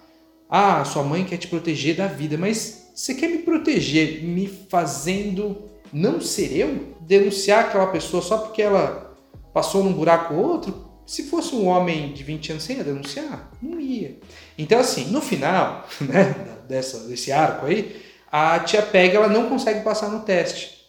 Ah, 0.48 0.84
sua 0.84 1.02
mãe 1.02 1.24
quer 1.24 1.36
te 1.36 1.48
proteger 1.48 1.96
da 1.96 2.06
vida, 2.06 2.38
mas 2.38 2.90
você 2.94 3.14
quer 3.14 3.28
me 3.28 3.38
proteger 3.38 4.22
me 4.22 4.46
fazendo 4.46 5.68
não 5.92 6.20
ser 6.20 6.56
eu? 6.56 6.94
Denunciar 7.00 7.66
aquela 7.66 7.88
pessoa 7.88 8.22
só 8.22 8.38
porque 8.38 8.62
ela 8.62 9.14
passou 9.52 9.82
num 9.82 9.92
buraco 9.92 10.34
ou 10.34 10.44
outro? 10.44 10.84
Se 11.06 11.24
fosse 11.24 11.54
um 11.54 11.66
homem 11.66 12.12
de 12.12 12.22
20 12.22 12.52
anos, 12.52 12.62
você 12.62 12.74
ia 12.74 12.84
denunciar? 12.84 13.50
Não 13.60 13.78
ia. 13.78 14.18
Então, 14.56 14.78
assim, 14.78 15.10
no 15.10 15.20
final 15.20 15.86
né, 16.00 16.34
dessa, 16.66 17.00
desse 17.08 17.30
arco 17.30 17.66
aí, 17.66 18.02
a 18.30 18.58
tia 18.60 18.82
Peg 18.82 19.14
ela 19.14 19.28
não 19.28 19.48
consegue 19.48 19.82
passar 19.82 20.08
no 20.08 20.20
teste. 20.20 20.84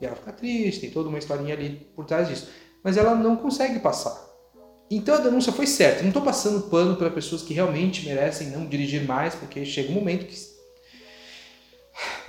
E 0.00 0.06
ela 0.06 0.14
fica 0.14 0.32
triste, 0.32 0.82
tem 0.82 0.90
toda 0.90 1.08
uma 1.08 1.18
historinha 1.18 1.54
ali 1.54 1.88
por 1.94 2.04
trás 2.04 2.28
disso. 2.28 2.48
Mas 2.84 2.96
ela 2.96 3.14
não 3.14 3.36
consegue 3.36 3.80
passar. 3.80 4.27
Então 4.90 5.14
a 5.14 5.18
denúncia 5.18 5.52
foi 5.52 5.66
certa. 5.66 6.00
Não 6.00 6.08
estou 6.08 6.22
passando 6.22 6.68
pano 6.68 6.96
para 6.96 7.10
pessoas 7.10 7.42
que 7.42 7.52
realmente 7.52 8.06
merecem 8.06 8.48
não 8.48 8.66
dirigir 8.66 9.04
mais, 9.04 9.34
porque 9.34 9.64
chega 9.64 9.90
um 9.90 9.94
momento 9.94 10.26
que, 10.26 10.36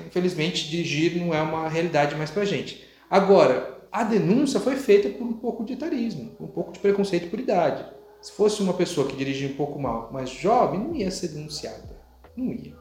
infelizmente, 0.05 0.69
dirigir 0.69 1.17
não 1.17 1.33
é 1.33 1.41
uma 1.41 1.69
realidade 1.69 2.15
mais 2.15 2.29
para 2.29 2.43
gente. 2.43 2.85
Agora, 3.09 3.79
a 3.91 4.03
denúncia 4.03 4.59
foi 4.59 4.75
feita 4.75 5.09
por 5.09 5.25
um 5.25 5.33
pouco 5.33 5.63
de 5.63 5.73
etarismo, 5.73 6.35
um 6.39 6.47
pouco 6.47 6.71
de 6.71 6.79
preconceito 6.79 7.29
por 7.29 7.39
idade. 7.39 7.85
Se 8.21 8.33
fosse 8.33 8.61
uma 8.61 8.73
pessoa 8.73 9.07
que 9.07 9.15
dirigia 9.15 9.47
um 9.47 9.55
pouco 9.55 9.79
mal, 9.79 10.09
mas 10.11 10.29
jovem, 10.29 10.79
não 10.79 10.93
ia 10.93 11.09
ser 11.09 11.29
denunciada. 11.29 11.97
Não 12.35 12.51
ia. 12.51 12.75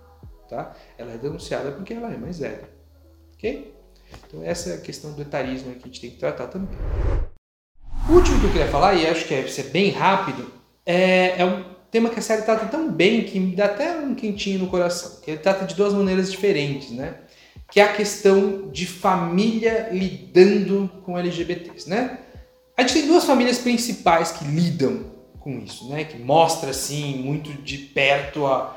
Tá? 0.48 0.74
Ela 0.96 1.12
é 1.12 1.18
denunciada 1.18 1.70
porque 1.70 1.94
ela 1.94 2.12
é 2.12 2.16
mais 2.16 2.40
velha. 2.40 2.68
Ok? 3.34 3.74
Então, 4.26 4.42
essa 4.42 4.70
é 4.70 4.74
a 4.74 4.80
questão 4.80 5.12
do 5.12 5.22
etarismo 5.22 5.72
que 5.74 5.84
a 5.84 5.86
gente 5.86 6.00
tem 6.00 6.10
que 6.10 6.18
tratar 6.18 6.48
também. 6.48 6.76
O 8.08 8.12
último 8.12 8.40
que 8.40 8.46
eu 8.46 8.52
queria 8.52 8.68
falar, 8.68 8.94
e 8.94 9.06
acho 9.06 9.26
que 9.26 9.34
é 9.34 9.46
ser 9.46 9.64
bem 9.64 9.90
rápido, 9.90 10.50
é, 10.86 11.42
é 11.42 11.44
um 11.44 11.62
tema 11.90 12.08
que 12.08 12.18
a 12.18 12.22
série 12.22 12.40
trata 12.40 12.64
tão 12.64 12.90
bem 12.90 13.22
que 13.24 13.38
me 13.38 13.54
dá 13.54 13.66
até 13.66 13.98
um 13.98 14.14
quentinho 14.14 14.60
no 14.60 14.68
coração. 14.68 15.20
Que 15.22 15.32
ele 15.32 15.40
trata 15.40 15.66
de 15.66 15.74
duas 15.74 15.92
maneiras 15.92 16.32
diferentes, 16.32 16.90
né? 16.90 17.16
Que 17.70 17.80
é 17.80 17.82
a 17.82 17.92
questão 17.92 18.70
de 18.72 18.86
família 18.86 19.90
lidando 19.92 20.90
com 21.04 21.18
LGBTs, 21.18 21.90
né? 21.90 22.20
A 22.74 22.80
gente 22.80 22.94
tem 22.94 23.06
duas 23.06 23.24
famílias 23.24 23.58
principais 23.58 24.32
que 24.32 24.44
lidam 24.46 25.04
com 25.38 25.58
isso, 25.58 25.86
né? 25.90 26.04
Que 26.04 26.16
mostra 26.16 26.70
assim 26.70 27.14
muito 27.18 27.52
de 27.62 27.76
perto 27.76 28.46
a, 28.46 28.74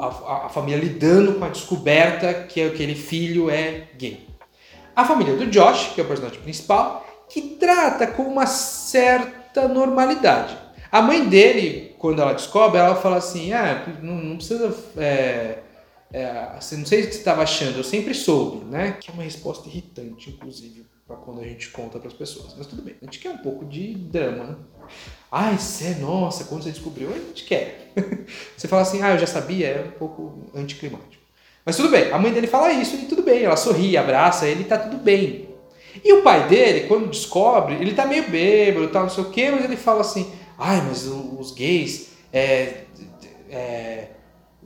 a, 0.00 0.46
a 0.46 0.48
família 0.48 0.80
lidando 0.80 1.34
com 1.34 1.44
a 1.44 1.50
descoberta 1.50 2.32
que 2.32 2.62
aquele 2.62 2.94
filho 2.94 3.50
é 3.50 3.88
gay. 3.98 4.26
A 4.96 5.04
família 5.04 5.36
do 5.36 5.46
Josh, 5.48 5.92
que 5.94 6.00
é 6.00 6.04
o 6.04 6.06
personagem 6.06 6.40
principal, 6.40 7.09
que 7.30 7.40
trata 7.40 8.06
com 8.08 8.24
uma 8.24 8.46
certa 8.46 9.66
normalidade. 9.68 10.58
A 10.90 11.00
mãe 11.00 11.28
dele, 11.28 11.94
quando 11.98 12.20
ela 12.20 12.32
descobre, 12.34 12.78
ela 12.78 12.96
fala 12.96 13.16
assim: 13.16 13.52
ah, 13.52 13.86
não, 14.02 14.16
não 14.16 14.36
precisa. 14.36 14.76
É, 14.96 15.58
é, 16.12 16.26
assim, 16.56 16.78
não 16.78 16.86
sei 16.86 17.02
o 17.02 17.06
que 17.06 17.12
você 17.12 17.18
estava 17.18 17.42
achando, 17.42 17.76
eu 17.78 17.84
sempre 17.84 18.12
soube, 18.12 18.64
né? 18.64 18.96
Que 19.00 19.10
é 19.10 19.14
uma 19.14 19.22
resposta 19.22 19.68
irritante, 19.68 20.30
inclusive, 20.30 20.84
para 21.06 21.14
quando 21.14 21.40
a 21.40 21.44
gente 21.44 21.68
conta 21.70 22.00
para 22.00 22.08
as 22.08 22.14
pessoas. 22.14 22.52
Mas 22.58 22.66
tudo 22.66 22.82
bem, 22.82 22.96
a 23.00 23.04
gente 23.04 23.20
quer 23.20 23.30
um 23.30 23.38
pouco 23.38 23.64
de 23.64 23.94
drama, 23.94 24.44
né? 24.44 24.56
Ai, 25.30 25.56
você, 25.56 25.94
nossa, 25.94 26.44
quando 26.44 26.64
você 26.64 26.70
descobriu, 26.70 27.10
a 27.10 27.18
gente 27.18 27.44
quer. 27.44 27.92
você 28.56 28.66
fala 28.66 28.82
assim, 28.82 29.00
ah, 29.02 29.12
eu 29.12 29.18
já 29.20 29.26
sabia, 29.28 29.68
é 29.68 29.84
um 29.84 29.92
pouco 29.92 30.50
anticlimático. 30.52 31.22
Mas 31.64 31.76
tudo 31.76 31.90
bem, 31.90 32.10
a 32.10 32.18
mãe 32.18 32.32
dele 32.32 32.48
fala 32.48 32.72
isso 32.72 32.96
e 32.96 33.06
tudo 33.06 33.22
bem, 33.22 33.44
ela 33.44 33.56
sorri, 33.56 33.96
abraça 33.96 34.48
ele, 34.48 34.64
tá 34.64 34.76
tudo 34.76 34.96
bem. 34.96 35.49
E 36.04 36.12
o 36.12 36.22
pai 36.22 36.48
dele, 36.48 36.86
quando 36.86 37.08
descobre, 37.08 37.74
ele 37.74 37.94
tá 37.94 38.06
meio 38.06 38.28
bêbado, 38.30 38.88
tal, 38.88 39.02
não 39.02 39.10
sei 39.10 39.24
o 39.24 39.30
quê, 39.30 39.50
mas 39.50 39.64
ele 39.64 39.76
fala 39.76 40.00
assim, 40.00 40.30
ai, 40.58 40.82
mas 40.86 41.06
os 41.06 41.52
gays 41.52 42.10
é, 42.32 42.84
é, 43.50 44.08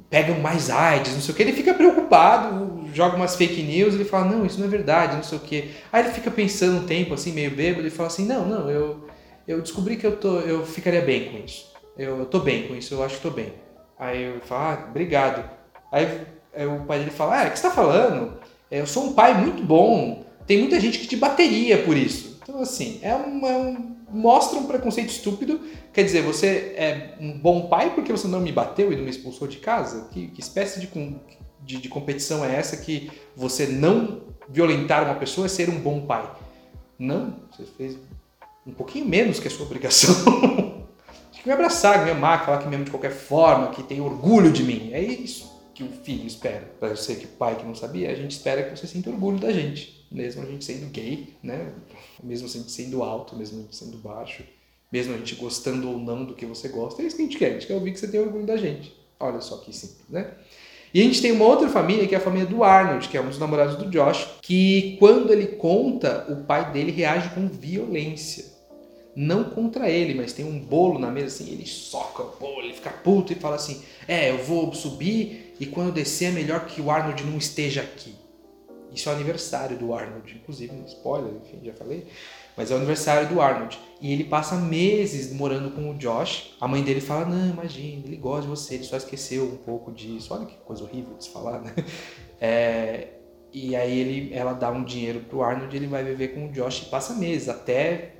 pegam 0.08 0.38
mais 0.38 0.70
AIDS, 0.70 1.12
não 1.12 1.20
sei 1.20 1.32
o 1.32 1.36
que, 1.36 1.42
ele 1.42 1.52
fica 1.52 1.74
preocupado, 1.74 2.84
joga 2.92 3.16
umas 3.16 3.34
fake 3.36 3.62
news, 3.62 3.94
ele 3.94 4.04
fala, 4.04 4.26
não, 4.26 4.46
isso 4.46 4.58
não 4.58 4.66
é 4.66 4.70
verdade, 4.70 5.16
não 5.16 5.22
sei 5.22 5.38
o 5.38 5.40
que. 5.40 5.70
Aí 5.92 6.04
ele 6.04 6.12
fica 6.12 6.30
pensando 6.30 6.82
um 6.82 6.86
tempo, 6.86 7.14
assim, 7.14 7.32
meio 7.32 7.50
bêbado, 7.50 7.86
e 7.86 7.90
fala 7.90 8.06
assim, 8.06 8.26
não, 8.26 8.46
não, 8.46 8.70
eu, 8.70 9.08
eu 9.46 9.60
descobri 9.60 9.96
que 9.96 10.06
eu, 10.06 10.16
tô, 10.16 10.38
eu 10.40 10.64
ficaria 10.64 11.02
bem 11.02 11.30
com 11.30 11.38
isso. 11.44 11.72
Eu, 11.96 12.18
eu 12.18 12.26
tô 12.26 12.40
bem 12.40 12.68
com 12.68 12.74
isso, 12.74 12.94
eu 12.94 13.02
acho 13.02 13.16
que 13.16 13.22
tô 13.22 13.30
bem. 13.30 13.52
Aí 13.98 14.22
eu 14.22 14.40
falo, 14.40 14.62
ah, 14.62 14.86
obrigado. 14.90 15.48
Aí, 15.90 16.20
aí 16.54 16.66
o 16.66 16.80
pai 16.80 16.98
dele 16.98 17.10
fala, 17.10 17.42
ah, 17.42 17.46
o 17.46 17.50
que 17.50 17.58
você 17.58 17.68
tá 17.68 17.74
falando? 17.74 18.34
É, 18.70 18.80
eu 18.80 18.86
sou 18.86 19.04
um 19.04 19.12
pai 19.12 19.34
muito 19.34 19.62
bom, 19.62 20.24
tem 20.46 20.58
muita 20.58 20.78
gente 20.78 20.98
que 20.98 21.06
te 21.06 21.16
bateria 21.16 21.82
por 21.82 21.96
isso. 21.96 22.38
Então, 22.42 22.60
assim, 22.60 22.98
é 23.02 23.14
uma, 23.14 23.48
um, 23.48 23.96
mostra 24.10 24.58
um 24.58 24.66
preconceito 24.66 25.10
estúpido. 25.10 25.60
Quer 25.92 26.04
dizer, 26.04 26.22
você 26.22 26.74
é 26.76 27.16
um 27.20 27.38
bom 27.38 27.68
pai 27.68 27.94
porque 27.94 28.12
você 28.12 28.28
não 28.28 28.40
me 28.40 28.52
bateu 28.52 28.92
e 28.92 28.96
não 28.96 29.04
me 29.04 29.10
expulsou 29.10 29.48
de 29.48 29.58
casa? 29.58 30.08
Que, 30.10 30.28
que 30.28 30.40
espécie 30.40 30.80
de, 30.80 30.88
de, 31.62 31.78
de 31.78 31.88
competição 31.88 32.44
é 32.44 32.54
essa 32.54 32.76
que 32.76 33.10
você 33.34 33.66
não 33.66 34.22
violentar 34.48 35.04
uma 35.04 35.14
pessoa 35.14 35.46
é 35.46 35.48
ser 35.48 35.70
um 35.70 35.80
bom 35.80 36.02
pai? 36.02 36.30
Não, 36.98 37.34
você 37.50 37.64
fez 37.64 37.98
um 38.66 38.72
pouquinho 38.72 39.06
menos 39.06 39.40
que 39.40 39.48
a 39.48 39.50
sua 39.50 39.66
obrigação. 39.66 40.14
Que 41.44 41.48
me 41.48 41.52
abraçar, 41.52 42.06
me 42.06 42.10
amar, 42.10 42.46
falar 42.46 42.56
que 42.56 42.68
me 42.68 42.74
ama 42.74 42.86
de 42.86 42.90
qualquer 42.90 43.10
forma, 43.10 43.68
que 43.68 43.82
tem 43.82 44.00
orgulho 44.00 44.50
de 44.50 44.62
mim. 44.62 44.88
É 44.94 45.02
isso 45.02 45.54
que 45.74 45.84
o 45.84 45.88
filho 45.88 46.26
espera. 46.26 46.72
Para 46.80 46.96
ser 46.96 47.16
que 47.16 47.26
pai 47.26 47.56
que 47.56 47.66
não 47.66 47.74
sabia, 47.74 48.10
a 48.10 48.14
gente 48.14 48.30
espera 48.30 48.62
que 48.62 48.74
você 48.74 48.86
sinta 48.86 49.10
orgulho 49.10 49.38
da 49.38 49.52
gente, 49.52 50.03
mesmo 50.14 50.42
a 50.42 50.46
gente 50.46 50.64
sendo 50.64 50.88
gay, 50.90 51.34
né? 51.42 51.72
Mesmo 52.22 52.46
a 52.46 52.50
gente 52.50 52.70
sendo 52.70 53.02
alto, 53.02 53.34
mesmo 53.34 53.58
a 53.58 53.62
gente 53.62 53.74
sendo 53.74 53.98
baixo, 53.98 54.44
mesmo 54.90 55.12
a 55.12 55.18
gente 55.18 55.34
gostando 55.34 55.90
ou 55.90 55.98
não 55.98 56.24
do 56.24 56.34
que 56.34 56.46
você 56.46 56.68
gosta, 56.68 57.02
é 57.02 57.06
isso 57.06 57.16
que 57.16 57.22
a 57.22 57.24
gente 57.24 57.36
quer. 57.36 57.50
A 57.50 57.52
gente 57.54 57.66
quer 57.66 57.74
ouvir 57.74 57.92
que 57.92 57.98
você 57.98 58.06
tem 58.06 58.20
orgulho 58.20 58.46
da 58.46 58.56
gente. 58.56 58.94
Olha 59.18 59.40
só 59.40 59.56
que 59.56 59.72
simples, 59.72 60.08
né? 60.08 60.30
E 60.92 61.00
a 61.00 61.04
gente 61.04 61.20
tem 61.20 61.32
uma 61.32 61.44
outra 61.44 61.68
família, 61.68 62.06
que 62.06 62.14
é 62.14 62.18
a 62.18 62.20
família 62.20 62.46
do 62.46 62.62
Arnold, 62.62 63.08
que 63.08 63.16
é 63.16 63.20
um 63.20 63.28
dos 63.28 63.40
namorados 63.40 63.74
do 63.74 63.90
Josh, 63.90 64.28
que 64.40 64.96
quando 65.00 65.32
ele 65.32 65.48
conta, 65.48 66.24
o 66.28 66.44
pai 66.44 66.70
dele 66.70 66.92
reage 66.92 67.30
com 67.30 67.48
violência. 67.48 68.44
Não 69.16 69.42
contra 69.42 69.90
ele, 69.90 70.14
mas 70.14 70.32
tem 70.32 70.44
um 70.44 70.60
bolo 70.60 70.98
na 71.00 71.10
mesa 71.10 71.26
assim, 71.26 71.52
ele 71.52 71.66
soca 71.66 72.22
o 72.22 72.36
bolo, 72.38 72.62
ele 72.62 72.74
fica 72.74 72.90
puto 72.90 73.32
e 73.32 73.36
fala 73.36 73.56
assim: 73.56 73.82
É, 74.06 74.30
eu 74.30 74.44
vou 74.44 74.72
subir 74.72 75.54
e 75.58 75.66
quando 75.66 75.92
descer 75.92 76.26
é 76.26 76.30
melhor 76.30 76.66
que 76.66 76.80
o 76.80 76.90
Arnold 76.90 77.24
não 77.24 77.38
esteja 77.38 77.80
aqui. 77.80 78.14
Isso 78.94 79.08
é 79.08 79.12
o 79.12 79.14
aniversário 79.14 79.76
do 79.76 79.92
Arnold, 79.92 80.34
inclusive, 80.34 80.72
spoiler, 80.86 81.32
enfim, 81.42 81.60
já 81.62 81.72
falei. 81.72 82.06
Mas 82.56 82.70
é 82.70 82.74
o 82.74 82.76
aniversário 82.76 83.28
do 83.28 83.40
Arnold. 83.40 83.78
E 84.00 84.12
ele 84.12 84.24
passa 84.24 84.54
meses 84.56 85.32
morando 85.32 85.70
com 85.72 85.90
o 85.90 85.94
Josh. 85.94 86.54
A 86.60 86.68
mãe 86.68 86.82
dele 86.82 87.00
fala: 87.00 87.24
Não, 87.24 87.50
imagina, 87.50 88.04
ele 88.06 88.16
gosta 88.16 88.42
de 88.42 88.48
você, 88.48 88.74
ele 88.74 88.84
só 88.84 88.96
esqueceu 88.96 89.44
um 89.44 89.56
pouco 89.56 89.90
disso. 89.90 90.32
Olha 90.32 90.46
que 90.46 90.56
coisa 90.58 90.84
horrível 90.84 91.16
de 91.16 91.24
se 91.24 91.30
falar, 91.30 91.60
né? 91.60 91.74
É, 92.40 93.08
e 93.52 93.74
aí 93.74 93.98
ele, 93.98 94.34
ela 94.34 94.52
dá 94.52 94.70
um 94.70 94.84
dinheiro 94.84 95.20
pro 95.20 95.42
Arnold 95.42 95.74
e 95.74 95.78
ele 95.78 95.86
vai 95.86 96.04
viver 96.04 96.34
com 96.34 96.46
o 96.46 96.52
Josh 96.52 96.82
e 96.82 96.84
passa 96.86 97.14
meses 97.14 97.48
até 97.48 98.16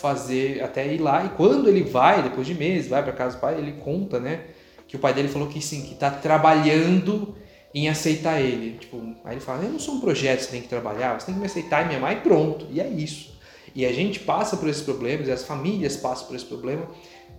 fazer, 0.00 0.64
até 0.64 0.92
ir 0.92 0.98
lá. 0.98 1.24
E 1.24 1.28
quando 1.28 1.68
ele 1.68 1.84
vai, 1.84 2.22
depois 2.22 2.46
de 2.46 2.54
meses, 2.54 2.88
vai 2.88 3.02
para 3.02 3.12
casa 3.12 3.36
do 3.36 3.40
pai, 3.40 3.56
ele 3.58 3.74
conta, 3.74 4.18
né? 4.18 4.46
que 4.94 4.96
o 4.96 5.00
pai 5.00 5.12
dele 5.12 5.26
falou 5.26 5.48
que 5.48 5.60
sim, 5.60 5.82
que 5.82 5.94
está 5.94 6.08
trabalhando 6.08 7.36
em 7.74 7.88
aceitar 7.88 8.40
ele. 8.40 8.78
Tipo, 8.78 8.98
aí 9.24 9.34
ele 9.34 9.40
fala, 9.40 9.64
eu 9.64 9.70
não 9.70 9.80
sou 9.80 9.96
um 9.96 10.00
projeto, 10.00 10.40
você 10.40 10.50
tem 10.52 10.62
que 10.62 10.68
trabalhar, 10.68 11.18
você 11.18 11.26
tem 11.26 11.34
que 11.34 11.40
me 11.40 11.46
aceitar 11.46 11.84
e 11.84 11.88
me 11.88 11.96
amar 11.96 12.16
e 12.16 12.20
pronto. 12.20 12.66
E 12.70 12.80
é 12.80 12.88
isso. 12.88 13.34
E 13.74 13.84
a 13.84 13.92
gente 13.92 14.20
passa 14.20 14.56
por 14.56 14.68
esses 14.68 14.82
problemas, 14.82 15.26
e 15.26 15.32
as 15.32 15.42
famílias 15.42 15.96
passam 15.96 16.28
por 16.28 16.36
esse 16.36 16.44
problema 16.44 16.88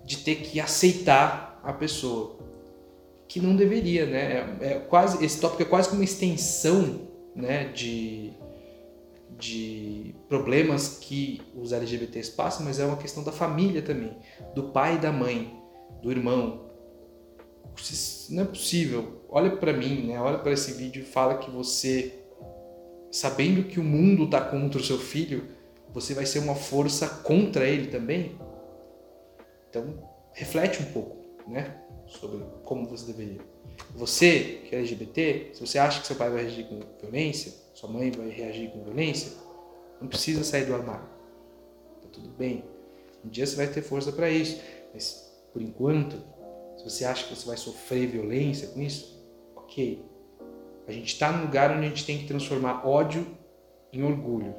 de 0.04 0.18
ter 0.18 0.36
que 0.36 0.60
aceitar 0.60 1.62
a 1.64 1.72
pessoa. 1.72 2.38
Que 3.30 3.40
não 3.40 3.56
deveria, 3.56 4.06
né? 4.06 4.58
É, 4.60 4.74
é 4.74 4.80
quase, 4.80 5.24
esse 5.24 5.40
tópico 5.40 5.64
é 5.64 5.66
quase 5.66 5.88
como 5.88 6.02
uma 6.02 6.06
extensão 6.06 7.08
né, 7.34 7.70
de, 7.70 8.34
de 9.40 10.14
problemas 10.28 10.98
que 11.00 11.42
os 11.56 11.72
LGBTs 11.72 12.32
passam, 12.32 12.66
mas 12.66 12.78
é 12.78 12.86
uma 12.86 12.98
questão 12.98 13.24
da 13.24 13.32
família 13.32 13.82
também, 13.82 14.16
do 14.54 14.64
pai 14.64 14.96
e 14.96 15.00
da 15.00 15.12
mãe, 15.12 15.58
do 16.02 16.12
irmão, 16.12 16.66
não 18.30 18.44
é 18.44 18.46
possível. 18.46 19.22
Olha 19.36 19.52
para 19.58 19.74
mim, 19.74 20.08
né? 20.08 20.18
Olha 20.18 20.38
para 20.38 20.54
esse 20.54 20.72
vídeo 20.72 21.02
e 21.02 21.06
fala 21.06 21.38
que 21.38 21.52
você, 21.52 22.24
sabendo 23.12 23.66
que 23.66 23.82
o 23.82 23.84
mundo 23.84 24.24
está 24.24 24.40
contra 24.40 24.80
o 24.80 24.84
seu 24.84 24.98
filho, 24.98 25.50
você 25.90 26.14
vai 26.14 26.26
ser 26.26 26.40
uma 26.40 26.56
força 26.56 27.06
contra 27.06 27.68
ele 27.68 27.88
também. 27.88 28.40
Então, 29.70 29.94
reflete 30.32 30.82
um 30.82 30.86
pouco, 30.86 31.18
né? 31.50 31.82
Sobre 32.08 32.46
como 32.64 32.88
você 32.88 33.08
deveria. 33.08 33.42
Você, 33.94 34.62
que 34.70 34.74
é 34.74 34.80
LGBT, 34.80 35.50
se 35.52 35.60
você 35.60 35.80
acha 35.80 36.00
que 36.00 36.08
seu 36.08 36.16
pai 36.16 36.30
vai 36.30 36.44
reagir 36.44 36.70
com 36.70 36.80
violência, 37.02 37.52
sua 37.74 37.90
mãe 37.90 38.12
vai 38.12 38.30
reagir 38.30 38.72
com 38.72 38.86
violência, 38.86 39.34
não 40.00 40.08
precisa 40.08 40.46
sair 40.46 40.64
do 40.64 40.74
armário. 40.74 41.10
Tá 42.02 42.08
tudo 42.10 42.30
bem. 42.30 42.64
Um 43.22 43.28
dia 43.28 43.46
você 43.46 43.58
vai 43.58 43.68
ter 43.68 43.82
força 43.82 44.14
para 44.14 44.30
isso, 44.30 44.62
mas 44.94 45.30
por 45.52 45.62
enquanto 45.62 46.24
você 46.82 47.04
acha 47.04 47.28
que 47.28 47.36
você 47.36 47.46
vai 47.46 47.58
sofrer 47.58 48.08
violência 48.08 48.70
com 48.70 48.82
isso, 48.82 49.15
ok. 49.76 50.06
A 50.88 50.92
gente 50.92 51.08
está 51.08 51.32
num 51.32 51.44
lugar 51.44 51.72
onde 51.72 51.86
a 51.86 51.90
gente 51.90 52.06
tem 52.06 52.18
que 52.18 52.28
transformar 52.28 52.88
ódio 52.88 53.28
em 53.92 54.04
orgulho. 54.04 54.56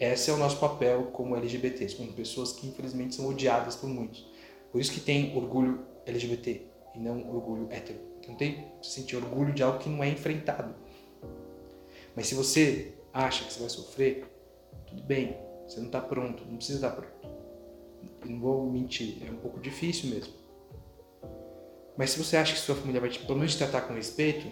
Esse 0.00 0.30
é 0.30 0.34
o 0.34 0.36
nosso 0.36 0.58
papel 0.58 1.04
como 1.12 1.36
LGBTs, 1.36 1.96
como 1.96 2.12
pessoas 2.12 2.52
que 2.52 2.66
infelizmente 2.66 3.14
são 3.14 3.28
odiadas 3.28 3.76
por 3.76 3.88
muitos. 3.88 4.26
Por 4.72 4.80
isso 4.80 4.92
que 4.92 5.00
tem 5.00 5.36
orgulho 5.36 5.84
LGBT 6.06 6.62
e 6.94 6.98
não 6.98 7.28
orgulho 7.28 7.68
hétero. 7.70 7.98
Não 8.26 8.34
tem 8.34 8.64
que 8.80 8.86
sentir 8.86 9.16
orgulho 9.16 9.52
de 9.52 9.62
algo 9.62 9.78
que 9.78 9.88
não 9.88 10.02
é 10.02 10.08
enfrentado. 10.08 10.74
Mas 12.14 12.26
se 12.26 12.34
você 12.34 12.94
acha 13.12 13.44
que 13.44 13.52
você 13.52 13.60
vai 13.60 13.68
sofrer, 13.68 14.24
tudo 14.86 15.02
bem, 15.02 15.36
você 15.66 15.78
não 15.78 15.86
está 15.86 16.00
pronto, 16.00 16.44
não 16.44 16.56
precisa 16.56 16.78
estar 16.78 16.90
pronto. 16.90 17.28
Eu 18.22 18.30
não 18.30 18.40
vou 18.40 18.70
mentir, 18.70 19.18
é 19.26 19.30
um 19.30 19.36
pouco 19.36 19.60
difícil 19.60 20.10
mesmo. 20.10 20.32
Mas 21.98 22.10
se 22.10 22.18
você 22.22 22.36
acha 22.36 22.54
que 22.54 22.60
sua 22.60 22.76
família 22.76 23.00
vai 23.00 23.10
te, 23.10 23.18
pelo 23.18 23.36
menos 23.36 23.54
te 23.54 23.58
tratar 23.58 23.80
com 23.80 23.92
respeito, 23.92 24.46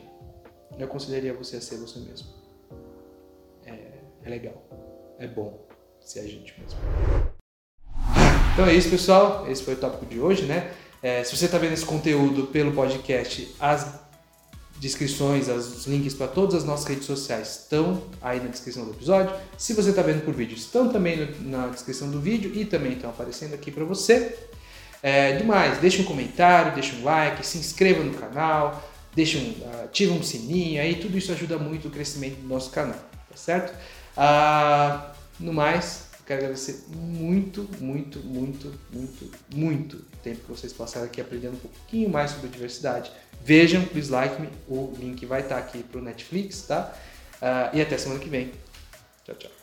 eu 0.76 0.84
aconselharia 0.84 1.32
você 1.32 1.58
a 1.58 1.60
ser 1.60 1.76
você 1.76 2.00
mesmo. 2.00 2.26
É, 3.64 4.00
é 4.24 4.28
legal. 4.28 5.16
É 5.16 5.28
bom 5.28 5.64
ser 6.00 6.20
a 6.20 6.24
gente 6.24 6.60
mesmo. 6.60 6.76
Então 8.52 8.66
é 8.66 8.74
isso, 8.74 8.90
pessoal. 8.90 9.48
Esse 9.48 9.62
foi 9.62 9.74
o 9.74 9.76
tópico 9.76 10.06
de 10.06 10.18
hoje, 10.18 10.44
né? 10.44 10.74
É, 11.00 11.22
se 11.22 11.36
você 11.36 11.44
está 11.44 11.56
vendo 11.56 11.74
esse 11.74 11.86
conteúdo 11.86 12.48
pelo 12.48 12.72
podcast, 12.72 13.54
as 13.60 14.00
descrições, 14.80 15.46
os 15.48 15.86
links 15.86 16.14
para 16.14 16.26
todas 16.26 16.56
as 16.56 16.64
nossas 16.64 16.86
redes 16.86 17.04
sociais 17.04 17.60
estão 17.60 18.02
aí 18.20 18.40
na 18.40 18.48
descrição 18.48 18.84
do 18.84 18.90
episódio. 18.90 19.32
Se 19.56 19.72
você 19.72 19.90
está 19.90 20.02
vendo 20.02 20.24
por 20.24 20.34
vídeo, 20.34 20.56
estão 20.56 20.88
também 20.88 21.32
na 21.42 21.68
descrição 21.68 22.10
do 22.10 22.20
vídeo 22.20 22.50
e 22.56 22.64
também 22.64 22.94
estão 22.94 23.08
aparecendo 23.08 23.54
aqui 23.54 23.70
para 23.70 23.84
você. 23.84 24.36
É, 25.06 25.36
demais, 25.36 25.78
deixa 25.78 26.02
um 26.02 26.04
comentário, 26.04 26.74
deixa 26.74 26.96
um 26.96 27.04
like, 27.04 27.46
se 27.46 27.58
inscreva 27.58 28.02
no 28.02 28.12
canal, 28.12 28.82
deixa 29.14 29.38
um, 29.38 29.54
ativa 29.84 30.12
um 30.12 30.20
sininho 30.20 30.82
aí, 30.82 30.96
tudo 30.96 31.16
isso 31.16 31.30
ajuda 31.30 31.56
muito 31.58 31.86
o 31.86 31.90
crescimento 31.92 32.40
do 32.40 32.48
nosso 32.48 32.70
canal, 32.70 32.98
tá 33.30 33.36
certo? 33.36 33.72
Ah, 34.16 35.12
no 35.38 35.52
mais, 35.52 36.08
quero 36.26 36.40
agradecer 36.40 36.86
muito, 36.88 37.70
muito, 37.78 38.18
muito, 38.18 38.74
muito, 38.92 39.30
muito 39.54 39.98
tempo 40.24 40.40
que 40.40 40.50
vocês 40.50 40.72
passaram 40.72 41.06
aqui 41.06 41.20
aprendendo 41.20 41.54
um 41.54 41.60
pouquinho 41.60 42.10
mais 42.10 42.32
sobre 42.32 42.48
diversidade. 42.48 43.12
Vejam, 43.44 43.84
please 43.84 44.10
like 44.10 44.42
me, 44.42 44.48
o 44.66 44.92
link 44.98 45.24
vai 45.24 45.42
estar 45.42 45.58
aqui 45.58 45.84
pro 45.84 46.02
Netflix, 46.02 46.62
tá? 46.62 46.92
Ah, 47.40 47.70
e 47.72 47.80
até 47.80 47.96
semana 47.96 48.18
que 48.18 48.28
vem. 48.28 48.50
Tchau, 49.24 49.36
tchau. 49.36 49.55